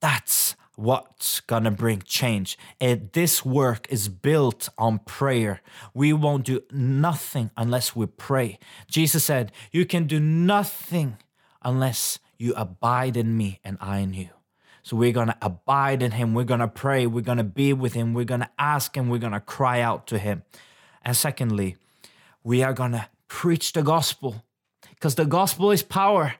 That's 0.00 0.56
what's 0.76 1.40
gonna 1.40 1.70
bring 1.70 2.02
change. 2.02 2.58
And 2.80 3.10
this 3.12 3.44
work 3.44 3.86
is 3.90 4.08
built 4.08 4.68
on 4.78 5.00
prayer. 5.00 5.60
We 5.94 6.12
won't 6.12 6.44
do 6.44 6.62
nothing 6.70 7.50
unless 7.56 7.94
we 7.94 8.06
pray. 8.06 8.58
Jesus 8.88 9.24
said, 9.24 9.52
You 9.70 9.86
can 9.86 10.06
do 10.06 10.18
nothing 10.20 11.18
unless 11.62 12.18
you 12.38 12.54
abide 12.54 13.16
in 13.16 13.36
me 13.36 13.60
and 13.62 13.78
I 13.80 13.98
in 13.98 14.14
you. 14.14 14.30
So 14.82 14.96
we're 14.96 15.12
gonna 15.12 15.36
abide 15.40 16.02
in 16.02 16.12
him, 16.12 16.34
we're 16.34 16.44
gonna 16.44 16.66
pray, 16.66 17.06
we're 17.06 17.20
gonna 17.20 17.44
be 17.44 17.72
with 17.72 17.92
him, 17.92 18.14
we're 18.14 18.24
gonna 18.24 18.50
ask 18.58 18.96
him, 18.96 19.08
we're 19.08 19.18
gonna 19.18 19.40
cry 19.40 19.80
out 19.80 20.08
to 20.08 20.18
him. 20.18 20.42
And 21.02 21.16
secondly, 21.16 21.76
we 22.42 22.64
are 22.64 22.72
gonna 22.72 23.08
preach 23.28 23.72
the 23.72 23.82
gospel 23.82 24.44
because 24.90 25.14
the 25.14 25.24
gospel 25.24 25.70
is 25.70 25.82
power. 25.84 26.34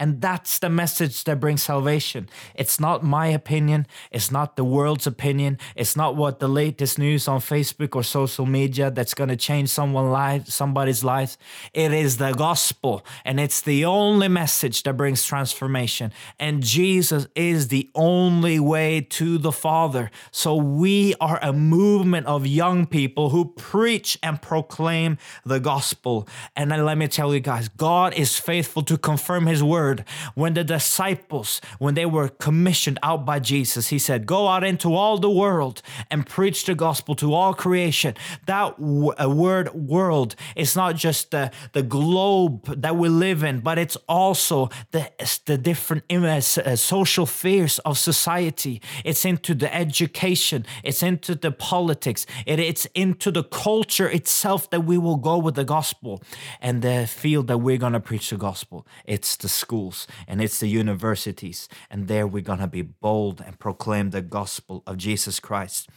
And 0.00 0.20
that's 0.20 0.60
the 0.60 0.68
message 0.68 1.24
that 1.24 1.40
brings 1.40 1.62
salvation. 1.64 2.28
It's 2.54 2.78
not 2.78 3.02
my 3.02 3.26
opinion. 3.26 3.86
It's 4.12 4.30
not 4.30 4.54
the 4.54 4.62
world's 4.62 5.06
opinion. 5.06 5.58
It's 5.74 5.96
not 5.96 6.14
what 6.14 6.38
the 6.38 6.48
latest 6.48 6.98
news 6.98 7.26
on 7.26 7.40
Facebook 7.40 7.96
or 7.96 8.04
social 8.04 8.46
media 8.46 8.90
that's 8.90 9.14
going 9.14 9.30
to 9.30 9.36
change 9.36 9.70
someone's 9.70 10.12
life, 10.12 10.46
somebody's 10.46 11.02
life. 11.02 11.36
It 11.74 11.92
is 11.92 12.18
the 12.18 12.32
gospel. 12.32 13.04
And 13.24 13.40
it's 13.40 13.60
the 13.60 13.84
only 13.84 14.28
message 14.28 14.84
that 14.84 14.96
brings 14.96 15.24
transformation. 15.24 16.12
And 16.38 16.62
Jesus 16.62 17.26
is 17.34 17.68
the 17.68 17.90
only 17.94 18.60
way 18.60 19.00
to 19.00 19.38
the 19.38 19.52
Father. 19.52 20.10
So 20.30 20.54
we 20.54 21.14
are 21.20 21.40
a 21.42 21.52
movement 21.52 22.26
of 22.26 22.46
young 22.46 22.86
people 22.86 23.30
who 23.30 23.46
preach 23.56 24.16
and 24.22 24.40
proclaim 24.40 25.18
the 25.44 25.58
gospel. 25.58 26.28
And 26.54 26.70
let 26.70 26.98
me 26.98 27.08
tell 27.08 27.34
you 27.34 27.40
guys, 27.40 27.68
God 27.68 28.14
is 28.14 28.38
faithful 28.38 28.82
to 28.82 28.96
confirm 28.96 29.46
his 29.46 29.62
word 29.62 29.87
word. 29.88 30.04
When 30.34 30.54
the 30.54 30.64
disciples, 30.64 31.60
when 31.78 31.94
they 31.94 32.06
were 32.06 32.28
commissioned 32.28 32.98
out 33.02 33.24
by 33.24 33.38
Jesus, 33.40 33.88
he 33.88 33.98
said, 33.98 34.26
Go 34.26 34.48
out 34.48 34.64
into 34.64 34.94
all 34.94 35.18
the 35.18 35.30
world 35.30 35.82
and 36.10 36.26
preach 36.26 36.64
the 36.64 36.74
gospel 36.74 37.14
to 37.16 37.34
all 37.34 37.54
creation. 37.54 38.14
That 38.46 38.78
w- 38.78 39.14
word 39.28 39.74
world 39.74 40.34
is 40.56 40.76
not 40.76 40.96
just 40.96 41.30
the, 41.30 41.50
the 41.72 41.82
globe 41.82 42.82
that 42.82 42.96
we 42.96 43.08
live 43.08 43.42
in, 43.42 43.60
but 43.60 43.78
it's 43.78 43.96
also 44.08 44.68
the, 44.92 45.10
the 45.46 45.58
different 45.58 46.04
uh, 46.12 46.40
social 46.76 47.26
spheres 47.26 47.78
of 47.80 47.98
society. 47.98 48.80
It's 49.04 49.24
into 49.24 49.54
the 49.54 49.70
education, 49.74 50.66
it's 50.84 51.02
into 51.02 51.34
the 51.34 51.50
politics, 51.50 52.26
it, 52.46 52.58
it's 52.60 52.86
into 52.94 53.30
the 53.30 53.44
culture 53.44 54.08
itself 54.08 54.70
that 54.70 54.84
we 54.84 54.98
will 54.98 55.16
go 55.16 55.38
with 55.38 55.54
the 55.54 55.64
gospel 55.64 56.22
and 56.60 56.82
the 56.82 57.06
field 57.06 57.46
that 57.48 57.58
we're 57.58 57.78
going 57.78 57.92
to 57.94 58.00
preach 58.00 58.30
the 58.30 58.36
gospel. 58.36 58.86
It's 59.04 59.36
the 59.36 59.48
school 59.48 59.77
schools 59.78 60.06
and 60.26 60.40
it's 60.40 60.60
the 60.60 60.68
universities. 60.68 61.68
And 61.90 62.08
there 62.08 62.26
we're 62.26 62.42
going 62.42 62.58
to 62.58 62.66
be 62.66 62.82
bold 62.82 63.42
and 63.44 63.58
proclaim 63.58 64.10
the 64.10 64.22
gospel 64.22 64.82
of 64.86 64.96
Jesus 64.96 65.40
Christ. 65.40 65.88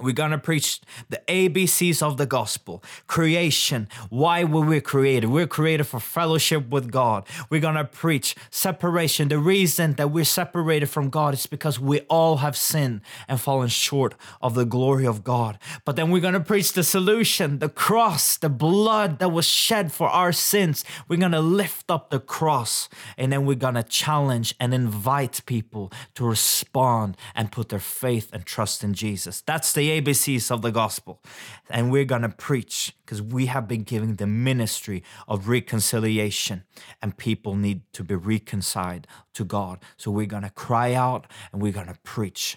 We're 0.00 0.12
going 0.12 0.30
to 0.30 0.38
preach 0.38 0.80
the 1.08 1.20
ABCs 1.28 2.02
of 2.02 2.16
the 2.16 2.26
gospel. 2.26 2.82
Creation. 3.06 3.88
Why 4.08 4.44
were 4.44 4.60
we 4.60 4.80
created? 4.80 5.28
We're 5.28 5.46
created 5.46 5.84
for 5.84 6.00
fellowship 6.00 6.68
with 6.68 6.90
God. 6.90 7.26
We're 7.50 7.60
going 7.60 7.76
to 7.76 7.84
preach 7.84 8.34
separation. 8.50 9.28
The 9.28 9.38
reason 9.38 9.94
that 9.94 10.10
we're 10.10 10.24
separated 10.24 10.86
from 10.86 11.10
God 11.10 11.34
is 11.34 11.46
because 11.46 11.78
we 11.78 12.00
all 12.02 12.38
have 12.38 12.56
sinned 12.56 13.00
and 13.28 13.40
fallen 13.40 13.68
short 13.68 14.14
of 14.40 14.54
the 14.54 14.64
glory 14.64 15.06
of 15.06 15.24
God. 15.24 15.58
But 15.84 15.96
then 15.96 16.10
we're 16.10 16.20
going 16.20 16.34
to 16.34 16.40
preach 16.40 16.72
the 16.72 16.84
solution, 16.84 17.58
the 17.58 17.68
cross, 17.68 18.36
the 18.36 18.48
blood 18.48 19.18
that 19.18 19.30
was 19.30 19.46
shed 19.46 19.92
for 19.92 20.08
our 20.08 20.32
sins. 20.32 20.84
We're 21.08 21.16
going 21.16 21.32
to 21.32 21.40
lift 21.40 21.90
up 21.90 22.10
the 22.10 22.20
cross 22.20 22.88
and 23.16 23.32
then 23.32 23.44
we're 23.44 23.54
going 23.54 23.74
to 23.74 23.82
challenge 23.82 24.54
and 24.58 24.72
invite 24.72 25.42
people 25.46 25.92
to 26.14 26.24
respond 26.24 27.16
and 27.34 27.52
put 27.52 27.68
their 27.68 27.78
faith 27.78 28.30
and 28.32 28.44
trust 28.44 28.82
in 28.84 28.94
Jesus. 28.94 29.40
That's 29.40 29.72
the 29.72 29.89
ABCs 29.90 30.50
of 30.50 30.62
the 30.62 30.70
gospel. 30.70 31.20
And 31.68 31.90
we're 31.90 32.04
going 32.04 32.22
to 32.22 32.28
preach 32.28 32.94
because 33.04 33.20
we 33.20 33.46
have 33.46 33.68
been 33.68 33.82
given 33.82 34.16
the 34.16 34.26
ministry 34.26 35.02
of 35.28 35.48
reconciliation 35.48 36.64
and 37.02 37.16
people 37.16 37.54
need 37.54 37.82
to 37.92 38.04
be 38.04 38.14
reconciled 38.14 39.06
to 39.34 39.44
God. 39.44 39.78
So 39.96 40.10
we're 40.10 40.26
going 40.26 40.42
to 40.42 40.50
cry 40.50 40.94
out 40.94 41.26
and 41.52 41.60
we're 41.60 41.72
going 41.72 41.88
to 41.88 41.98
preach. 42.02 42.56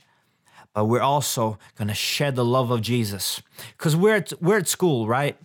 But 0.73 0.85
we're 0.85 1.01
also 1.01 1.59
going 1.77 1.89
to 1.89 1.93
share 1.93 2.31
the 2.31 2.45
love 2.45 2.71
of 2.71 2.81
Jesus 2.81 3.41
because 3.77 3.95
we're 3.95 4.15
at, 4.15 4.33
we're 4.41 4.57
at 4.57 4.67
school, 4.67 5.07
right? 5.07 5.37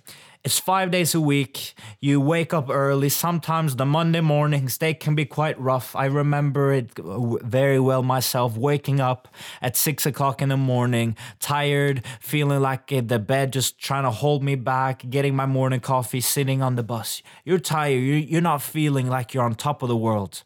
It's 0.49 0.59
five 0.59 0.91
days 0.91 1.15
a 1.15 1.21
week. 1.21 1.75
You 2.01 2.23
wake 2.23 2.55
up 2.55 2.71
early. 2.71 3.11
Sometimes 3.11 3.77
the 3.77 3.85
Monday 3.85 4.23
mornings, 4.23 4.79
they 4.79 4.95
can 4.95 5.15
be 5.15 5.27
quite 5.27 5.61
rough. 5.61 5.95
I 5.95 6.07
remember 6.07 6.73
it 6.73 6.93
very 6.97 7.79
well 7.79 8.03
myself, 8.03 8.57
waking 8.57 8.99
up 8.99 9.29
at 9.61 9.77
six 9.77 10.07
o'clock 10.07 10.41
in 10.41 10.49
the 10.49 10.57
morning, 10.57 11.19
tired, 11.39 12.03
feeling 12.19 12.63
like 12.63 12.91
eh, 12.91 13.03
the 13.05 13.19
bed 13.19 13.53
just 13.53 13.79
trying 13.79 14.05
to 14.05 14.11
hold 14.11 14.43
me 14.43 14.55
back, 14.55 15.05
getting 15.11 15.37
my 15.37 15.45
morning 15.45 15.81
coffee, 15.81 16.23
sitting 16.23 16.63
on 16.63 16.77
the 16.77 16.83
bus. 16.83 17.23
You're 17.45 17.59
tired. 17.59 17.99
You're 17.99 18.41
not 18.41 18.63
feeling 18.63 19.07
like 19.07 19.35
you're 19.35 19.45
on 19.45 19.55
top 19.55 19.83
of 19.83 19.91
the 19.91 19.99
world. 19.99 20.45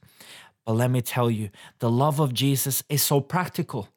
But 0.66 0.72
let 0.72 0.90
me 0.90 1.00
tell 1.00 1.30
you, 1.30 1.50
the 1.78 1.88
love 1.88 2.18
of 2.18 2.34
Jesus 2.34 2.82
is 2.88 3.04
so 3.04 3.20
practical. 3.20 3.88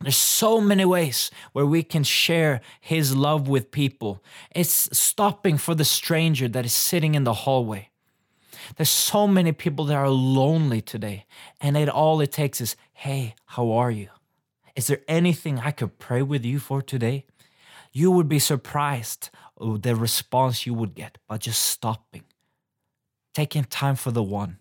There's 0.00 0.16
so 0.16 0.60
many 0.60 0.84
ways 0.84 1.30
where 1.52 1.64
we 1.64 1.82
can 1.82 2.04
share 2.04 2.60
his 2.80 3.16
love 3.16 3.48
with 3.48 3.70
people. 3.70 4.22
It's 4.54 4.88
stopping 4.96 5.56
for 5.56 5.74
the 5.74 5.84
stranger 5.84 6.48
that 6.48 6.66
is 6.66 6.74
sitting 6.74 7.14
in 7.14 7.24
the 7.24 7.32
hallway. 7.32 7.90
There's 8.76 8.90
so 8.90 9.26
many 9.26 9.52
people 9.52 9.84
that 9.86 9.96
are 9.96 10.08
lonely 10.08 10.80
today, 10.80 11.26
and 11.60 11.76
it 11.76 11.88
all 11.88 12.20
it 12.20 12.32
takes 12.32 12.60
is, 12.60 12.76
"Hey, 12.92 13.34
how 13.46 13.72
are 13.72 13.90
you? 13.90 14.08
Is 14.74 14.86
there 14.88 15.02
anything 15.06 15.60
I 15.60 15.70
could 15.70 15.98
pray 15.98 16.22
with 16.22 16.44
you 16.44 16.58
for 16.58 16.82
today?" 16.82 17.26
You 17.92 18.10
would 18.10 18.28
be 18.28 18.40
surprised 18.40 19.30
with 19.56 19.82
the 19.82 19.94
response 19.94 20.66
you 20.66 20.74
would 20.74 20.94
get 20.94 21.18
by 21.28 21.38
just 21.38 21.62
stopping, 21.62 22.24
taking 23.32 23.64
time 23.64 23.96
for 23.96 24.10
the 24.10 24.22
one 24.22 24.58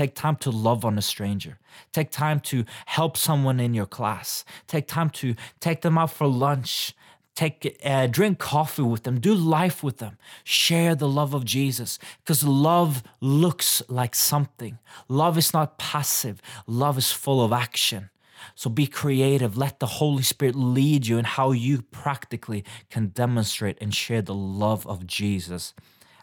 Take 0.00 0.14
time 0.14 0.36
to 0.36 0.50
love 0.50 0.86
on 0.86 0.96
a 0.96 1.02
stranger. 1.02 1.58
Take 1.92 2.10
time 2.10 2.40
to 2.40 2.64
help 2.86 3.18
someone 3.18 3.60
in 3.60 3.74
your 3.74 3.84
class. 3.84 4.46
Take 4.66 4.86
time 4.86 5.10
to 5.10 5.34
take 5.60 5.82
them 5.82 5.98
out 5.98 6.10
for 6.10 6.26
lunch. 6.26 6.94
Take 7.34 7.78
uh, 7.84 8.06
drink 8.06 8.38
coffee 8.38 8.80
with 8.80 9.02
them. 9.02 9.20
Do 9.20 9.34
life 9.34 9.84
with 9.84 9.98
them. 9.98 10.16
Share 10.42 10.94
the 10.94 11.06
love 11.06 11.34
of 11.34 11.44
Jesus 11.44 11.98
because 12.20 12.42
love 12.42 13.02
looks 13.20 13.82
like 13.90 14.14
something. 14.14 14.78
Love 15.06 15.36
is 15.36 15.52
not 15.52 15.76
passive. 15.76 16.40
Love 16.66 16.96
is 16.96 17.12
full 17.12 17.44
of 17.44 17.52
action. 17.52 18.08
So 18.54 18.70
be 18.70 18.86
creative. 18.86 19.58
Let 19.58 19.80
the 19.80 20.00
Holy 20.00 20.22
Spirit 20.22 20.54
lead 20.54 21.08
you 21.08 21.18
in 21.18 21.26
how 21.26 21.52
you 21.52 21.82
practically 21.82 22.64
can 22.88 23.08
demonstrate 23.08 23.76
and 23.82 23.94
share 23.94 24.22
the 24.22 24.32
love 24.32 24.86
of 24.86 25.06
Jesus 25.06 25.74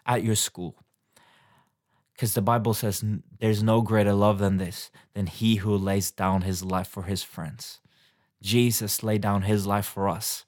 at 0.04 0.24
your 0.24 0.34
school. 0.34 0.74
Because 2.18 2.34
the 2.34 2.42
Bible 2.42 2.74
says 2.74 3.04
there's 3.38 3.62
no 3.62 3.80
greater 3.80 4.12
love 4.12 4.40
than 4.40 4.56
this, 4.56 4.90
than 5.14 5.28
he 5.28 5.56
who 5.56 5.76
lays 5.76 6.10
down 6.10 6.42
his 6.42 6.64
life 6.64 6.88
for 6.88 7.04
his 7.04 7.22
friends. 7.22 7.78
Jesus 8.42 9.04
laid 9.04 9.20
down 9.20 9.42
his 9.42 9.68
life 9.68 9.86
for 9.86 10.08
us, 10.08 10.44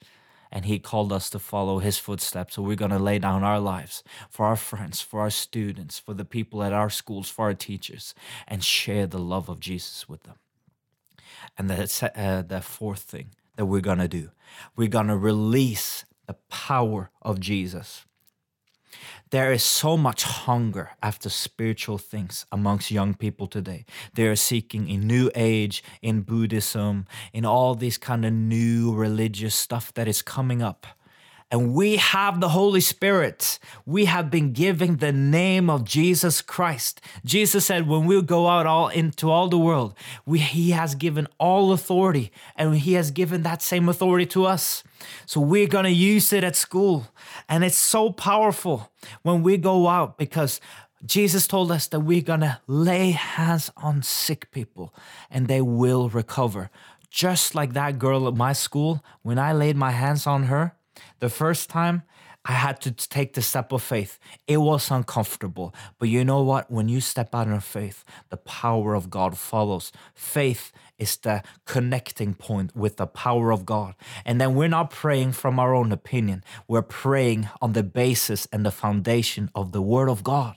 and 0.51 0.65
he 0.65 0.81
called 0.81 1.13
us 1.13 1.31
to 1.31 1.39
follow 1.39 1.79
his 1.79 1.97
footsteps. 1.97 2.57
So 2.57 2.63
we're 2.63 2.75
going 2.75 2.91
to 2.91 2.99
lay 2.99 3.21
down 3.21 3.45
our 3.45 3.61
lives 3.61 4.03
for 4.29 4.47
our 4.47 4.57
friends, 4.57 5.01
for 5.01 5.21
our 5.21 5.31
students, 5.31 5.97
for 5.97 6.13
the 6.13 6.25
people 6.25 6.65
at 6.65 6.73
our 6.73 6.91
schools, 6.91 7.31
for 7.31 7.45
our 7.45 7.55
teachers, 7.55 8.17
and 8.49 8.65
share 8.65 9.07
the 9.07 9.21
love 9.21 9.49
of 9.49 9.61
Jesus 9.61 10.09
with 10.09 10.25
them. 10.25 10.41
And 11.57 11.71
the, 11.71 12.13
uh, 12.17 12.43
the 12.43 12.63
fourth 12.63 13.03
thing 13.03 13.31
that 13.55 13.67
we're 13.67 13.81
going 13.81 13.99
to 13.99 14.09
do, 14.09 14.31
we're 14.75 14.89
going 14.89 15.07
to 15.07 15.17
release 15.17 16.05
the 16.27 16.35
power 16.49 17.11
of 17.23 17.39
Jesus. 17.39 18.07
There 19.31 19.53
is 19.53 19.63
so 19.63 19.97
much 19.97 20.25
hunger 20.25 20.91
after 21.01 21.29
spiritual 21.29 21.99
things 21.99 22.47
amongst 22.51 22.91
young 22.91 23.15
people 23.15 23.47
today. 23.47 23.85
They 24.15 24.27
are 24.27 24.35
seeking 24.35 24.89
in 24.89 25.07
New 25.07 25.31
Age, 25.37 25.85
in 26.03 26.23
Buddhism, 26.23 27.07
in 27.33 27.45
all 27.45 27.77
this 27.77 27.97
kind 27.97 28.25
of 28.25 28.33
new 28.33 28.93
religious 28.93 29.55
stuff 29.55 29.95
that 29.95 30.09
is 30.09 30.21
coming 30.21 30.63
up. 30.63 30.85
And 31.51 31.75
we 31.75 31.97
have 31.97 32.41
the 32.41 32.51
Holy 32.51 32.81
Spirit. 32.81 33.59
We 33.85 34.05
have 34.05 34.31
been 34.31 34.53
given 34.53 34.99
the 34.99 35.11
name 35.11 35.69
of 35.69 35.85
Jesus 35.85 36.43
Christ. 36.43 37.01
Jesus 37.25 37.67
said, 37.67 37.89
when 37.89 38.07
we 38.07 38.23
go 38.23 38.47
out 38.47 38.67
all 38.67 38.89
into 38.89 39.29
all 39.29 39.49
the 39.49 39.59
world, 39.59 39.95
we, 40.25 40.39
He 40.39 40.71
has 40.71 40.95
given 40.95 41.27
all 41.39 41.73
authority, 41.73 42.31
and 42.55 42.77
He 42.77 42.93
has 42.93 43.11
given 43.11 43.43
that 43.43 43.63
same 43.63 43.89
authority 43.89 44.27
to 44.27 44.45
us. 44.45 44.85
So 45.27 45.41
we're 45.41 45.67
gonna 45.67 45.89
use 45.89 46.33
it 46.33 46.45
at 46.45 46.55
school. 46.55 47.09
And 47.49 47.65
it's 47.65 47.77
so 47.77 48.13
powerful 48.13 48.93
when 49.23 49.43
we 49.43 49.57
go 49.57 49.89
out 49.89 50.19
because 50.19 50.61
Jesus 51.05 51.49
told 51.49 51.73
us 51.73 51.89
that 51.89 52.01
we're 52.01 52.21
gonna 52.21 52.61
lay 52.69 53.11
hands 53.11 53.73
on 53.77 54.03
sick 54.03 54.53
people 54.53 54.95
and 55.31 55.49
they 55.49 55.63
will 55.63 56.11
recover. 56.11 56.71
Just 57.11 57.57
like 57.57 57.73
that 57.73 57.99
girl 57.99 58.29
at 58.29 58.35
my 58.35 58.53
school, 58.53 59.03
when 59.23 59.37
I 59.37 59.53
laid 59.53 59.77
my 59.77 59.91
hands 59.91 60.29
on 60.29 60.45
her 60.45 60.77
the 61.21 61.29
first 61.29 61.71
time, 61.71 62.03
I 62.45 62.53
had 62.53 62.81
to 62.83 62.91
take 62.91 63.35
the 63.35 63.43
step 63.43 63.71
of 63.71 63.83
faith. 63.83 64.19
It 64.47 64.57
was 64.59 64.91
uncomfortable. 64.91 65.75
But 65.99 66.09
you 66.09 66.25
know 66.25 66.43
what? 66.43 66.71
When 66.71 66.89
you 66.89 67.01
step 67.01 67.35
out 67.35 67.49
in 67.49 67.61
faith, 67.61 68.03
the 68.31 68.39
power 68.39 68.95
of 68.95 69.11
God 69.11 69.37
follows. 69.37 69.93
Faith 70.15 70.73
is 70.99 71.17
the 71.19 71.43
connecting 71.67 72.33
point 72.35 72.75
with 72.75 72.97
the 72.97 73.07
power 73.07 73.53
of 73.53 73.67
God. 73.67 73.95
And 74.25 74.41
then 74.41 74.55
we're 74.55 74.69
not 74.69 74.91
praying 74.91 75.33
from 75.33 75.59
our 75.59 75.75
own 75.75 75.93
opinion, 75.93 76.43
we're 76.67 76.83
praying 76.83 77.49
on 77.61 77.75
the 77.75 77.83
basis 77.83 78.49
and 78.53 78.65
the 78.65 78.71
foundation 78.71 79.51
of 79.55 79.73
the 79.73 79.83
Word 79.83 80.09
of 80.09 80.25
God. 80.25 80.57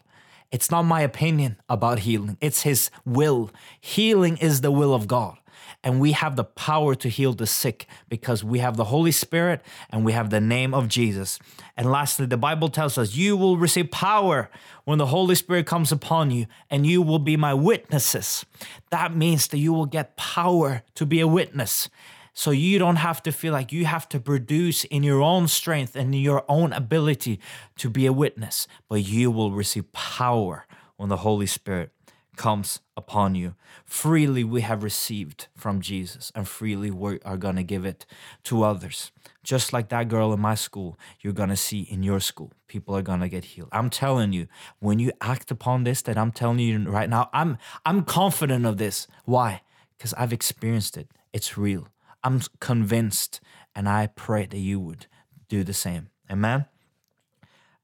It's 0.53 0.69
not 0.69 0.83
my 0.83 1.01
opinion 1.01 1.57
about 1.67 2.00
healing, 2.00 2.38
it's 2.39 2.62
His 2.62 2.91
will. 3.05 3.50
Healing 3.81 4.38
is 4.38 4.62
the 4.62 4.72
will 4.72 4.93
of 4.93 5.07
God. 5.07 5.38
And 5.83 6.00
we 6.00 6.12
have 6.12 6.36
the 6.36 6.43
power 6.43 6.93
to 6.95 7.10
heal 7.10 7.33
the 7.33 7.48
sick 7.48 7.88
because 8.07 8.43
we 8.43 8.60
have 8.60 8.77
the 8.77 8.86
Holy 8.86 9.12
Spirit 9.12 9.62
and 9.89 10.05
we 10.05 10.13
have 10.13 10.29
the 10.29 10.39
name 10.39 10.74
of 10.74 10.88
Jesus. 10.88 11.39
And 11.75 11.91
lastly, 11.91 12.27
the 12.27 12.38
Bible 12.38 12.69
tells 12.69 12.98
us 12.98 13.15
you 13.15 13.36
will 13.36 13.57
receive 13.57 13.89
power 13.91 14.50
when 14.86 15.00
the 15.00 15.07
Holy 15.07 15.36
Spirit 15.36 15.65
comes 15.65 15.91
upon 15.91 16.29
you 16.29 16.45
and 16.69 16.86
you 16.86 17.01
will 17.01 17.19
be 17.19 17.36
my 17.36 17.53
witnesses. 17.53 18.45
That 18.91 19.15
means 19.15 19.48
that 19.48 19.57
you 19.57 19.74
will 19.74 19.88
get 19.88 20.15
power 20.15 20.83
to 20.95 21.05
be 21.05 21.19
a 21.19 21.27
witness. 21.27 21.89
So 22.33 22.51
you 22.51 22.79
don't 22.79 22.97
have 22.97 23.21
to 23.23 23.31
feel 23.31 23.53
like 23.53 23.71
you 23.71 23.85
have 23.85 24.09
to 24.09 24.19
produce 24.19 24.83
in 24.85 25.03
your 25.03 25.21
own 25.21 25.47
strength 25.47 25.95
and 25.95 26.15
your 26.15 26.43
own 26.49 26.73
ability 26.73 27.39
to 27.77 27.89
be 27.89 28.05
a 28.07 28.13
witness, 28.13 28.67
but 28.89 29.05
you 29.05 29.29
will 29.29 29.51
receive 29.51 29.91
power 29.91 30.65
when 30.97 31.09
the 31.09 31.17
Holy 31.17 31.45
Spirit 31.45 31.91
comes 32.35 32.79
upon 32.97 33.35
you. 33.35 33.53
Freely 33.85 34.43
we 34.43 34.61
have 34.61 34.83
received 34.83 35.47
from 35.55 35.81
Jesus, 35.81 36.31
and 36.33 36.47
freely 36.47 36.89
we 36.89 37.19
are 37.21 37.37
going 37.37 37.55
to 37.55 37.63
give 37.63 37.85
it 37.85 38.05
to 38.45 38.63
others. 38.63 39.11
Just 39.43 39.73
like 39.73 39.89
that 39.89 40.07
girl 40.07 40.33
in 40.33 40.39
my 40.39 40.55
school, 40.55 40.97
you're 41.21 41.33
going 41.33 41.49
to 41.49 41.55
see 41.55 41.81
in 41.81 42.01
your 42.01 42.19
school, 42.19 42.51
people 42.67 42.95
are 42.95 43.01
going 43.01 43.19
to 43.19 43.29
get 43.29 43.45
healed. 43.45 43.69
I'm 43.71 43.89
telling 43.89 44.33
you, 44.33 44.47
when 44.79 44.99
you 44.99 45.11
act 45.21 45.51
upon 45.51 45.83
this 45.83 46.01
that 46.03 46.17
I'm 46.17 46.31
telling 46.31 46.59
you 46.59 46.89
right 46.89 47.09
now, 47.09 47.29
I'm 47.33 47.57
I'm 47.85 48.03
confident 48.03 48.65
of 48.65 48.77
this. 48.77 49.07
Why? 49.25 49.61
Because 49.97 50.13
I've 50.15 50.33
experienced 50.33 50.97
it. 50.97 51.09
It's 51.33 51.57
real. 51.57 51.87
I'm 52.24 52.42
convinced, 52.60 53.42
and 53.75 53.88
I 53.89 54.08
pray 54.08 54.46
that 54.46 54.58
you 54.58 54.80
would 54.80 55.08
do 55.50 55.63
the 55.63 55.74
same. 55.74 56.10
Amen. 56.32 56.65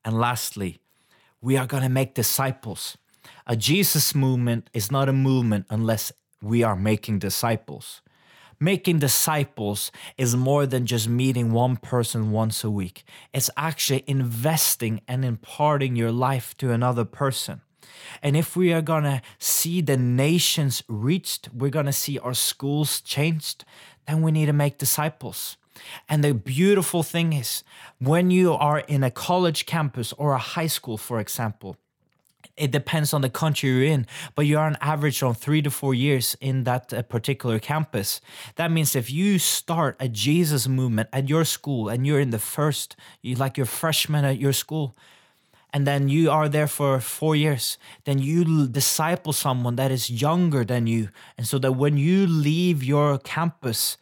And 0.05 0.19
lastly, 0.19 0.79
we 1.41 1.57
are 1.57 1.67
going 1.67 1.83
to 1.83 1.89
make 1.89 2.13
disciples. 2.13 2.97
A 3.45 3.55
Jesus 3.55 4.15
movement 4.15 4.69
is 4.73 4.91
not 4.91 5.09
a 5.09 5.13
movement 5.13 5.65
unless 5.69 6.11
we 6.41 6.63
are 6.63 6.75
making 6.75 7.19
disciples. 7.19 8.01
Making 8.59 8.99
disciples 8.99 9.91
is 10.17 10.35
more 10.35 10.65
than 10.65 10.85
just 10.85 11.07
meeting 11.07 11.51
one 11.51 11.77
person 11.77 12.31
once 12.31 12.63
a 12.63 12.69
week. 12.69 13.03
It's 13.33 13.49
actually 13.55 14.03
investing 14.07 15.01
and 15.07 15.23
imparting 15.23 15.95
your 15.95 16.11
life 16.11 16.57
to 16.57 16.71
another 16.71 17.05
person. 17.05 17.61
And 18.21 18.35
if 18.35 18.55
we 18.55 18.73
are 18.73 18.81
going 18.81 19.03
to 19.03 19.21
see 19.37 19.81
the 19.81 19.97
nations 19.97 20.83
reached, 20.87 21.49
we're 21.53 21.69
going 21.69 21.85
to 21.85 21.93
see 21.93 22.19
our 22.19 22.33
schools 22.33 23.01
changed, 23.01 23.63
then 24.09 24.21
we 24.23 24.31
need 24.31 24.47
to 24.47 24.53
make 24.53 24.77
disciples. 24.77 25.57
And 26.09 26.23
the 26.23 26.33
beautiful 26.33 27.03
thing 27.03 27.33
is, 27.33 27.63
when 27.99 28.31
you 28.31 28.53
are 28.53 28.79
in 28.79 29.03
a 29.03 29.11
college 29.11 29.65
campus 29.65 30.13
or 30.13 30.33
a 30.33 30.37
high 30.37 30.67
school, 30.67 30.97
for 30.97 31.19
example, 31.19 31.77
it 32.57 32.71
depends 32.71 33.13
on 33.13 33.21
the 33.21 33.29
country 33.29 33.69
you're 33.69 33.83
in, 33.83 34.05
but 34.35 34.45
you're 34.45 34.59
on 34.59 34.77
average 34.81 35.23
on 35.23 35.33
three 35.33 35.61
to 35.61 35.71
four 35.71 35.93
years 35.93 36.35
in 36.41 36.65
that 36.65 36.91
uh, 36.91 37.01
particular 37.03 37.59
campus. 37.59 38.19
That 38.55 38.71
means 38.71 38.95
if 38.95 39.09
you 39.09 39.39
start 39.39 39.95
a 39.99 40.09
Jesus 40.09 40.67
movement 40.67 41.07
at 41.13 41.29
your 41.29 41.45
school 41.45 41.87
and 41.87 42.05
you're 42.05 42.19
in 42.19 42.31
the 42.31 42.39
first, 42.39 42.97
like 43.23 43.55
your 43.55 43.65
freshman 43.65 44.25
at 44.25 44.37
your 44.37 44.53
school, 44.53 44.97
and 45.71 45.85
then 45.85 46.09
you 46.09 46.31
are 46.31 46.49
there 46.49 46.67
for 46.67 46.99
four 46.99 47.35
years, 47.35 47.77
then 48.05 48.19
you 48.19 48.67
disciple 48.67 49.33
someone 49.33 49.75
that 49.75 49.91
is 49.91 50.09
younger 50.09 50.65
than 50.65 50.87
you. 50.87 51.09
And 51.37 51.47
so 51.47 51.59
that 51.59 51.73
when 51.73 51.97
you 51.97 52.25
leave 52.25 52.83
your 52.83 53.19
campus, 53.19 53.97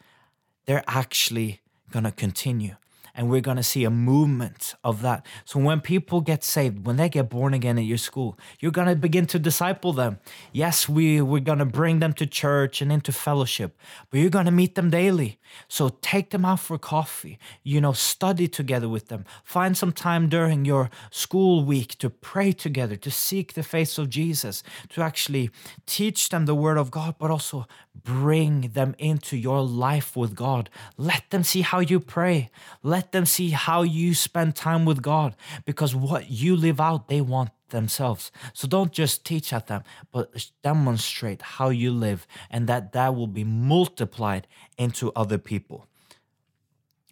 they're 0.65 0.83
actually 0.87 1.61
going 1.91 2.05
to 2.05 2.11
continue 2.11 2.75
and 3.17 3.29
we're 3.29 3.41
going 3.41 3.57
to 3.57 3.63
see 3.63 3.83
a 3.83 3.89
movement 3.89 4.75
of 4.83 5.01
that. 5.01 5.25
So 5.43 5.59
when 5.59 5.81
people 5.81 6.21
get 6.21 6.43
saved, 6.43 6.85
when 6.85 6.97
they 6.97 7.09
get 7.09 7.29
born 7.29 7.55
again 7.55 7.79
at 7.79 7.83
your 7.83 7.97
school, 7.97 8.37
you're 8.59 8.71
going 8.71 8.87
to 8.87 8.95
begin 8.95 9.25
to 9.27 9.39
disciple 9.39 9.91
them. 9.91 10.19
Yes, 10.53 10.87
we 10.87 11.19
we're 11.21 11.41
going 11.41 11.57
to 11.57 11.65
bring 11.65 11.99
them 11.99 12.13
to 12.13 12.27
church 12.27 12.81
and 12.81 12.91
into 12.91 13.11
fellowship, 13.11 13.75
but 14.09 14.19
you're 14.19 14.29
going 14.29 14.45
to 14.45 14.51
meet 14.51 14.75
them 14.75 14.91
daily. 14.91 15.39
So 15.67 15.97
take 16.01 16.29
them 16.29 16.45
out 16.45 16.59
for 16.59 16.77
coffee. 16.77 17.39
You 17.63 17.81
know, 17.81 17.93
study 17.93 18.47
together 18.47 18.87
with 18.87 19.07
them. 19.07 19.25
Find 19.43 19.75
some 19.75 19.91
time 19.91 20.29
during 20.29 20.63
your 20.63 20.91
school 21.09 21.65
week 21.65 21.97
to 21.97 22.09
pray 22.09 22.51
together, 22.51 22.95
to 22.97 23.09
seek 23.09 23.53
the 23.53 23.63
face 23.63 23.97
of 23.97 24.09
Jesus, 24.09 24.61
to 24.89 25.01
actually 25.01 25.49
teach 25.87 26.29
them 26.29 26.45
the 26.45 26.55
word 26.55 26.77
of 26.77 26.91
God, 26.91 27.15
but 27.17 27.31
also 27.31 27.65
bring 28.03 28.69
them 28.69 28.95
into 28.97 29.37
your 29.37 29.61
life 29.61 30.15
with 30.15 30.35
God. 30.35 30.69
Let 30.97 31.29
them 31.29 31.43
see 31.43 31.61
how 31.61 31.79
you 31.79 31.99
pray. 31.99 32.49
Let 32.83 33.11
them 33.11 33.25
see 33.25 33.51
how 33.51 33.81
you 33.81 34.13
spend 34.13 34.55
time 34.55 34.85
with 34.85 35.01
God 35.01 35.35
because 35.65 35.95
what 35.95 36.29
you 36.29 36.55
live 36.55 36.79
out, 36.79 37.07
they 37.07 37.21
want 37.21 37.51
themselves. 37.69 38.31
So 38.53 38.67
don't 38.67 38.91
just 38.91 39.25
teach 39.25 39.51
at 39.51 39.67
them, 39.67 39.83
but 40.11 40.49
demonstrate 40.63 41.41
how 41.41 41.69
you 41.69 41.91
live 41.91 42.25
and 42.49 42.67
that 42.67 42.93
that 42.93 43.15
will 43.15 43.27
be 43.27 43.43
multiplied 43.43 44.47
into 44.77 45.11
other 45.15 45.37
people. 45.37 45.87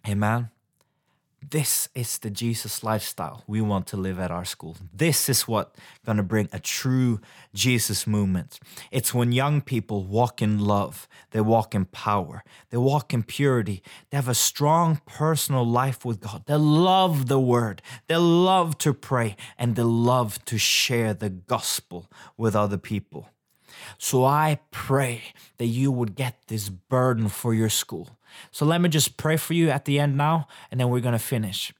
Amen. 0.08 0.50
This 1.42 1.88
is 1.94 2.18
the 2.18 2.30
Jesus 2.30 2.82
lifestyle 2.82 3.44
we 3.46 3.60
want 3.60 3.86
to 3.88 3.96
live 3.96 4.18
at 4.18 4.30
our 4.30 4.44
school. 4.44 4.76
This 4.92 5.28
is 5.28 5.46
what 5.46 5.76
going 6.04 6.16
to 6.16 6.22
bring 6.22 6.48
a 6.52 6.58
true 6.58 7.20
Jesus 7.54 8.06
movement. 8.06 8.58
It's 8.90 9.14
when 9.14 9.32
young 9.32 9.60
people 9.60 10.04
walk 10.04 10.42
in 10.42 10.58
love, 10.58 11.06
they 11.30 11.40
walk 11.40 11.74
in 11.74 11.84
power, 11.84 12.42
they 12.70 12.78
walk 12.78 13.14
in 13.14 13.22
purity, 13.22 13.82
they 14.10 14.16
have 14.16 14.28
a 14.28 14.34
strong 14.34 15.00
personal 15.06 15.64
life 15.64 16.04
with 16.04 16.20
God. 16.20 16.44
They 16.46 16.56
love 16.56 17.28
the 17.28 17.40
word, 17.40 17.80
they 18.08 18.16
love 18.16 18.78
to 18.78 18.92
pray, 18.92 19.36
and 19.56 19.76
they 19.76 19.82
love 19.82 20.44
to 20.46 20.58
share 20.58 21.14
the 21.14 21.30
gospel 21.30 22.10
with 22.36 22.56
other 22.56 22.78
people. 22.78 23.28
So 23.98 24.24
I 24.24 24.60
pray 24.70 25.22
that 25.58 25.66
you 25.66 25.90
would 25.92 26.14
get 26.14 26.36
this 26.48 26.68
burden 26.68 27.28
for 27.28 27.54
your 27.54 27.68
school 27.68 28.16
so 28.50 28.64
let 28.64 28.80
me 28.80 28.88
just 28.88 29.16
pray 29.16 29.36
for 29.36 29.54
you 29.54 29.70
at 29.70 29.84
the 29.84 29.98
end 29.98 30.16
now, 30.16 30.48
and 30.70 30.80
then 30.80 30.88
we're 30.88 31.00
going 31.00 31.12
to 31.12 31.18
finish. 31.18 31.72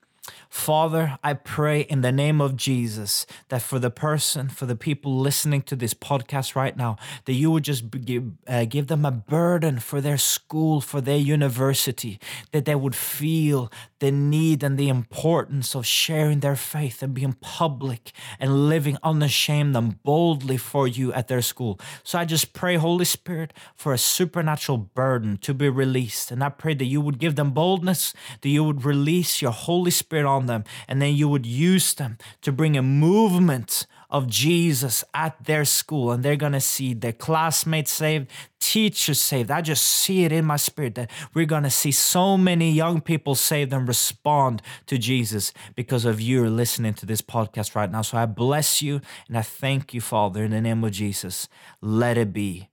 Father, 0.56 1.18
I 1.22 1.34
pray 1.34 1.82
in 1.82 2.00
the 2.00 2.10
name 2.10 2.40
of 2.40 2.56
Jesus 2.56 3.26
that 3.50 3.62
for 3.62 3.78
the 3.78 3.90
person, 3.90 4.48
for 4.48 4.64
the 4.66 4.74
people 4.74 5.16
listening 5.16 5.62
to 5.62 5.76
this 5.76 5.94
podcast 5.94 6.56
right 6.56 6.76
now, 6.76 6.96
that 7.26 7.34
you 7.34 7.52
would 7.52 7.62
just 7.62 7.88
give, 7.90 8.32
uh, 8.48 8.64
give 8.64 8.88
them 8.88 9.04
a 9.04 9.12
burden 9.12 9.78
for 9.78 10.00
their 10.00 10.16
school, 10.16 10.80
for 10.80 11.00
their 11.00 11.18
university, 11.18 12.18
that 12.50 12.64
they 12.64 12.74
would 12.74 12.96
feel 12.96 13.70
the 14.00 14.10
need 14.10 14.62
and 14.62 14.76
the 14.76 14.88
importance 14.88 15.74
of 15.76 15.86
sharing 15.86 16.40
their 16.40 16.56
faith 16.56 17.02
and 17.02 17.14
being 17.14 17.34
public 17.34 18.12
and 18.40 18.68
living 18.68 18.98
unashamed 19.02 19.76
and 19.76 20.02
boldly 20.02 20.56
for 20.56 20.88
you 20.88 21.12
at 21.12 21.28
their 21.28 21.42
school. 21.42 21.78
So 22.02 22.18
I 22.18 22.24
just 22.24 22.54
pray, 22.54 22.76
Holy 22.76 23.04
Spirit, 23.04 23.52
for 23.76 23.92
a 23.92 23.98
supernatural 23.98 24.78
burden 24.78 25.36
to 25.38 25.54
be 25.54 25.68
released. 25.68 26.30
And 26.32 26.42
I 26.42 26.48
pray 26.48 26.74
that 26.74 26.86
you 26.86 27.00
would 27.00 27.18
give 27.18 27.36
them 27.36 27.52
boldness, 27.52 28.14
that 28.40 28.48
you 28.48 28.64
would 28.64 28.84
release 28.84 29.40
your 29.40 29.52
Holy 29.52 29.90
Spirit 29.90 30.26
on 30.26 30.45
them, 30.46 30.64
and 30.88 31.00
then 31.00 31.14
you 31.14 31.28
would 31.28 31.46
use 31.46 31.94
them 31.94 32.18
to 32.42 32.52
bring 32.52 32.76
a 32.76 32.82
movement 32.82 33.86
of 34.10 34.28
Jesus 34.28 35.02
at 35.14 35.44
their 35.44 35.64
school 35.64 36.12
and 36.12 36.22
they're 36.22 36.36
to 36.52 36.60
see 36.60 36.94
their 36.94 37.12
classmates 37.12 37.90
saved, 37.90 38.30
teachers 38.60 39.20
saved. 39.20 39.50
I 39.50 39.60
just 39.60 39.84
see 39.84 40.24
it 40.24 40.32
in 40.32 40.44
my 40.44 40.56
spirit 40.56 40.94
that 40.94 41.10
we're 41.34 41.46
to 41.64 41.70
see 41.70 41.90
so 41.90 42.36
many 42.36 42.70
young 42.70 43.00
people 43.00 43.34
saved 43.34 43.72
and 43.72 43.86
respond 43.86 44.62
to 44.86 44.96
Jesus 44.96 45.52
because 45.74 46.04
of 46.04 46.20
you 46.20 46.48
listening 46.48 46.94
to 46.94 47.06
this 47.06 47.20
podcast 47.20 47.74
right 47.74 47.90
now. 47.90 48.02
So 48.02 48.16
I 48.16 48.26
bless 48.26 48.80
you 48.80 49.00
and 49.28 49.36
I 49.36 49.42
thank 49.42 49.92
you, 49.92 50.00
Father, 50.00 50.44
in 50.44 50.52
the 50.52 50.60
name 50.60 50.84
of 50.84 50.92
Jesus. 50.92 51.48
Let 51.80 52.16
it 52.16 52.32
be. 52.32 52.68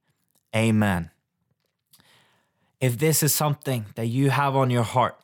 Amen. 0.56 1.10
If 2.80 3.00
this 3.00 3.24
is 3.24 3.34
something 3.34 3.86
that 3.96 4.08
you 4.08 4.30
have 4.30 4.56
on 4.56 4.70
your 4.70 4.84
heart, 4.84 5.18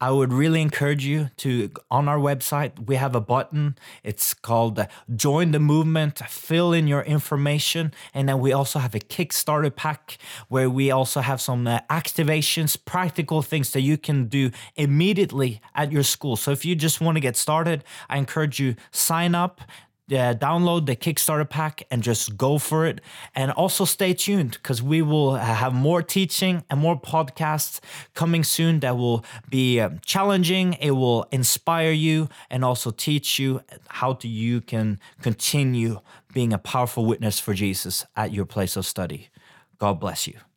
I 0.00 0.12
would 0.12 0.32
really 0.32 0.62
encourage 0.62 1.04
you 1.04 1.30
to 1.38 1.70
on 1.90 2.08
our 2.08 2.18
website 2.18 2.86
we 2.86 2.94
have 2.96 3.16
a 3.16 3.20
button. 3.20 3.76
It's 4.04 4.32
called 4.32 4.78
uh, 4.78 4.86
Join 5.14 5.50
the 5.50 5.58
Movement. 5.58 6.18
Fill 6.28 6.72
in 6.72 6.86
your 6.86 7.02
information, 7.02 7.92
and 8.14 8.28
then 8.28 8.38
we 8.38 8.52
also 8.52 8.78
have 8.78 8.94
a 8.94 9.00
Kickstarter 9.00 9.74
pack 9.74 10.18
where 10.48 10.70
we 10.70 10.92
also 10.92 11.20
have 11.20 11.40
some 11.40 11.66
uh, 11.66 11.80
activations, 11.90 12.76
practical 12.82 13.42
things 13.42 13.72
that 13.72 13.80
you 13.80 13.98
can 13.98 14.26
do 14.26 14.52
immediately 14.76 15.60
at 15.74 15.90
your 15.90 16.04
school. 16.04 16.36
So 16.36 16.52
if 16.52 16.64
you 16.64 16.76
just 16.76 17.00
want 17.00 17.16
to 17.16 17.20
get 17.20 17.36
started, 17.36 17.82
I 18.08 18.18
encourage 18.18 18.60
you 18.60 18.76
sign 18.92 19.34
up 19.34 19.62
uh, 20.10 20.34
download 20.34 20.86
the 20.86 20.96
Kickstarter 20.96 21.48
pack 21.48 21.82
and 21.90 22.02
just 22.02 22.36
go 22.36 22.58
for 22.58 22.86
it. 22.86 23.00
And 23.34 23.50
also 23.52 23.84
stay 23.84 24.14
tuned 24.14 24.52
because 24.52 24.82
we 24.82 25.02
will 25.02 25.36
have 25.36 25.74
more 25.74 26.02
teaching 26.02 26.64
and 26.70 26.80
more 26.80 27.00
podcasts 27.00 27.80
coming 28.14 28.44
soon 28.44 28.80
that 28.80 28.96
will 28.96 29.24
be 29.48 29.80
uh, 29.80 29.90
challenging. 30.04 30.74
It 30.74 30.92
will 30.92 31.26
inspire 31.30 31.92
you 31.92 32.28
and 32.50 32.64
also 32.64 32.90
teach 32.90 33.38
you 33.38 33.62
how 33.88 34.14
to 34.14 34.28
you 34.28 34.60
can 34.60 34.98
continue 35.22 36.00
being 36.32 36.52
a 36.52 36.58
powerful 36.58 37.04
witness 37.04 37.40
for 37.40 37.54
Jesus 37.54 38.04
at 38.16 38.32
your 38.32 38.44
place 38.44 38.76
of 38.76 38.86
study. 38.86 39.28
God 39.78 40.00
bless 40.00 40.26
you. 40.26 40.47